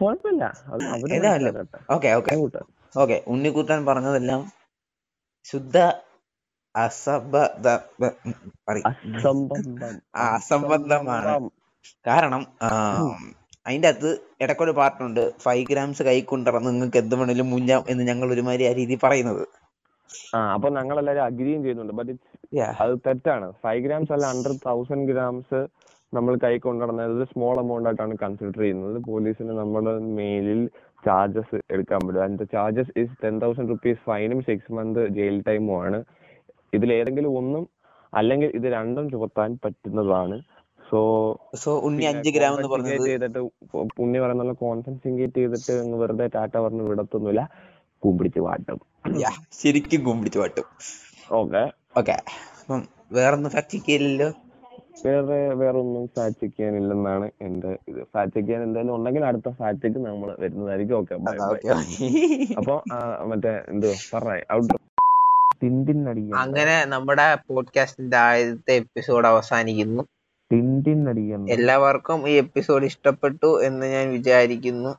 [0.00, 0.44] കുഴപ്പമില്ല.
[1.96, 2.10] Okay
[2.94, 3.16] okay.
[3.32, 4.42] ഉണ്ണിക്കുട്ടൻ പറഞ്ഞതെല്ലാം
[5.50, 5.76] ശുദ്ധ
[6.74, 7.66] അസബദ
[8.90, 9.94] അസംബന്ധം.
[10.28, 11.50] അസംബന്ധമാണ്.
[12.08, 12.42] കാരണം
[13.66, 18.32] ആ, അതിന്റെ അകത്ത് ഇടയ്ക്കൊരു പാർട്ടുണ്ട് ഫൈവ് ഗ്രാംസ് കൈ കൊണ്ടിറന്ന് നിങ്ങൾക്ക് എന്ത് വേണേലും മുഞ്ഞാം എന്ന് ഞങ്ങൾ
[18.32, 19.42] ഒരുമാതിരി ആ രീതി പറയുന്നത്.
[20.34, 21.92] ആ അപ്പൊ ഞങ്ങൾ എല്ലാവരും അഗ്രിയും ചെയ്യുന്നുണ്ട്.
[21.92, 22.12] But
[22.56, 22.70] Yeah.
[22.80, 23.52] അത് തെറ്റാണ്.
[23.62, 25.58] ഫൈവ് ഗ്രാംസ് അല്ല ഹൺഡ്രഡ് തൗസൻഡ് ഗ്രാംസ്
[26.14, 29.04] നമ്മൾ കൈ കൊണ്ടുനടന്നത് സ്മോൾ എമൗണ്ട് ആയിട്ടാണ് കൺസിഡർ ചെയ്യുന്നത്.
[29.04, 30.60] പോലീസിന് നമ്മുടെ മെയിലിൽ
[31.04, 32.22] ചാർജസ് എടുക്കാൻ പറ്റും.
[32.22, 36.04] അതിന്റെ charges is ten thousand rupees ഫൈനും six month jail ടൈമും ആണ്.
[36.74, 37.64] ഇതിൽ ഏതെങ്കിലും ഒന്നും
[38.14, 40.38] അല്ലെങ്കിൽ ഇത് രണ്ടും ചുമത്താൻ പറ്റുന്നതാണ്.
[40.90, 40.98] സോ
[41.54, 43.40] സോ ഉണ്ണി അഞ്ച് ഗ്രാം എന്ന് പറഞ്ഞത് ചെയ്തിട്ട്
[43.96, 47.42] പുണ്യ പറയുന്ന കോൺസെൻട്രേറ്റ് ചെയ്തിട്ട് വെറുതെ ടാറ്റ പറഞ്ഞ് വിടത്തൊന്നുമില്ല.
[48.02, 48.78] കുമ്പിടിച്ച് വാട്ടും.
[49.52, 50.66] ശരിക്കും കുമ്പിടിച്ചു വാട്ടും.
[51.32, 51.62] ഓക്കെ.
[51.96, 52.16] ഓക്കെ.
[52.60, 52.80] അപ്പം
[53.12, 54.28] വേറൊന്നും ഫാക്ട് ചെയ്യില്ലല്ലോ
[55.04, 58.00] വേറെ വേറെ ഒന്നും ചെക്ക് ചെയ്യാനില്ലെന്നാണ് എന്റെ ഇത്.
[58.14, 60.96] ചെക്ക് ചെയ്യാൻ എന്തായാലും ഉണ്ടെങ്കിൽ അടുത്ത ഫാറ്റ് ചെക്ക് നമ്മൾ വരുന്നതായിരിക്കും.
[60.96, 61.14] ഓക്കെ
[62.60, 62.74] അപ്പൊ
[63.30, 64.76] മറ്റേ എന്തോ പറഞ്ഞ ഔട്ട്
[66.42, 70.02] അങ്ങനെ നമ്മുടെ പോഡ്കാസ്റ്റിന്റെ ആദ്യത്തെ എപ്പിസോഡ് അവസാനിക്കുന്നു.
[70.50, 74.92] ടിന്റിൻ അടിക്കണ്ട എല്ലാവർക്കും ഈ എപ്പിസോഡ് ഇഷ്ടപ്പെട്ടു എന്ന് ഞാൻ വിചാരിക്കുന്നു.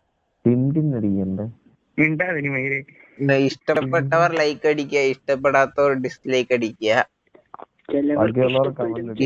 [0.46, 1.40] ടിന്റിൻ അടിക്കണ്ട
[3.48, 6.94] ഇഷ്ടപ്പെട്ടവർ ലൈക്ക് അടിക്കുക ഇഷ്ടപ്പെടാത്തവർ ഡിസ്ലൈക്ക് അടിക്കുക.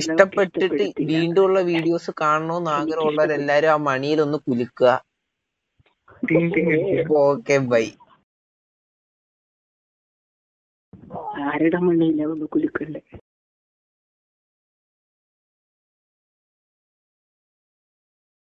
[0.01, 0.85] ഇഷ്ടപ്പെട്ടിട്ട്.
[1.13, 4.91] വീണ്ടും ഉള്ള വീഡിയോസ് കാണണമെന്ന് ആഗ്രഹമുള്ളവരെല്ലാരും ആ മണിയിൽ ഒന്ന് കുലുക്കുക.
[7.27, 7.85] ഓക്കെ ബൈ
[11.49, 11.77] ആരുടെ
[12.33, 13.01] ഒന്ന് കുലുക്കല്ലേ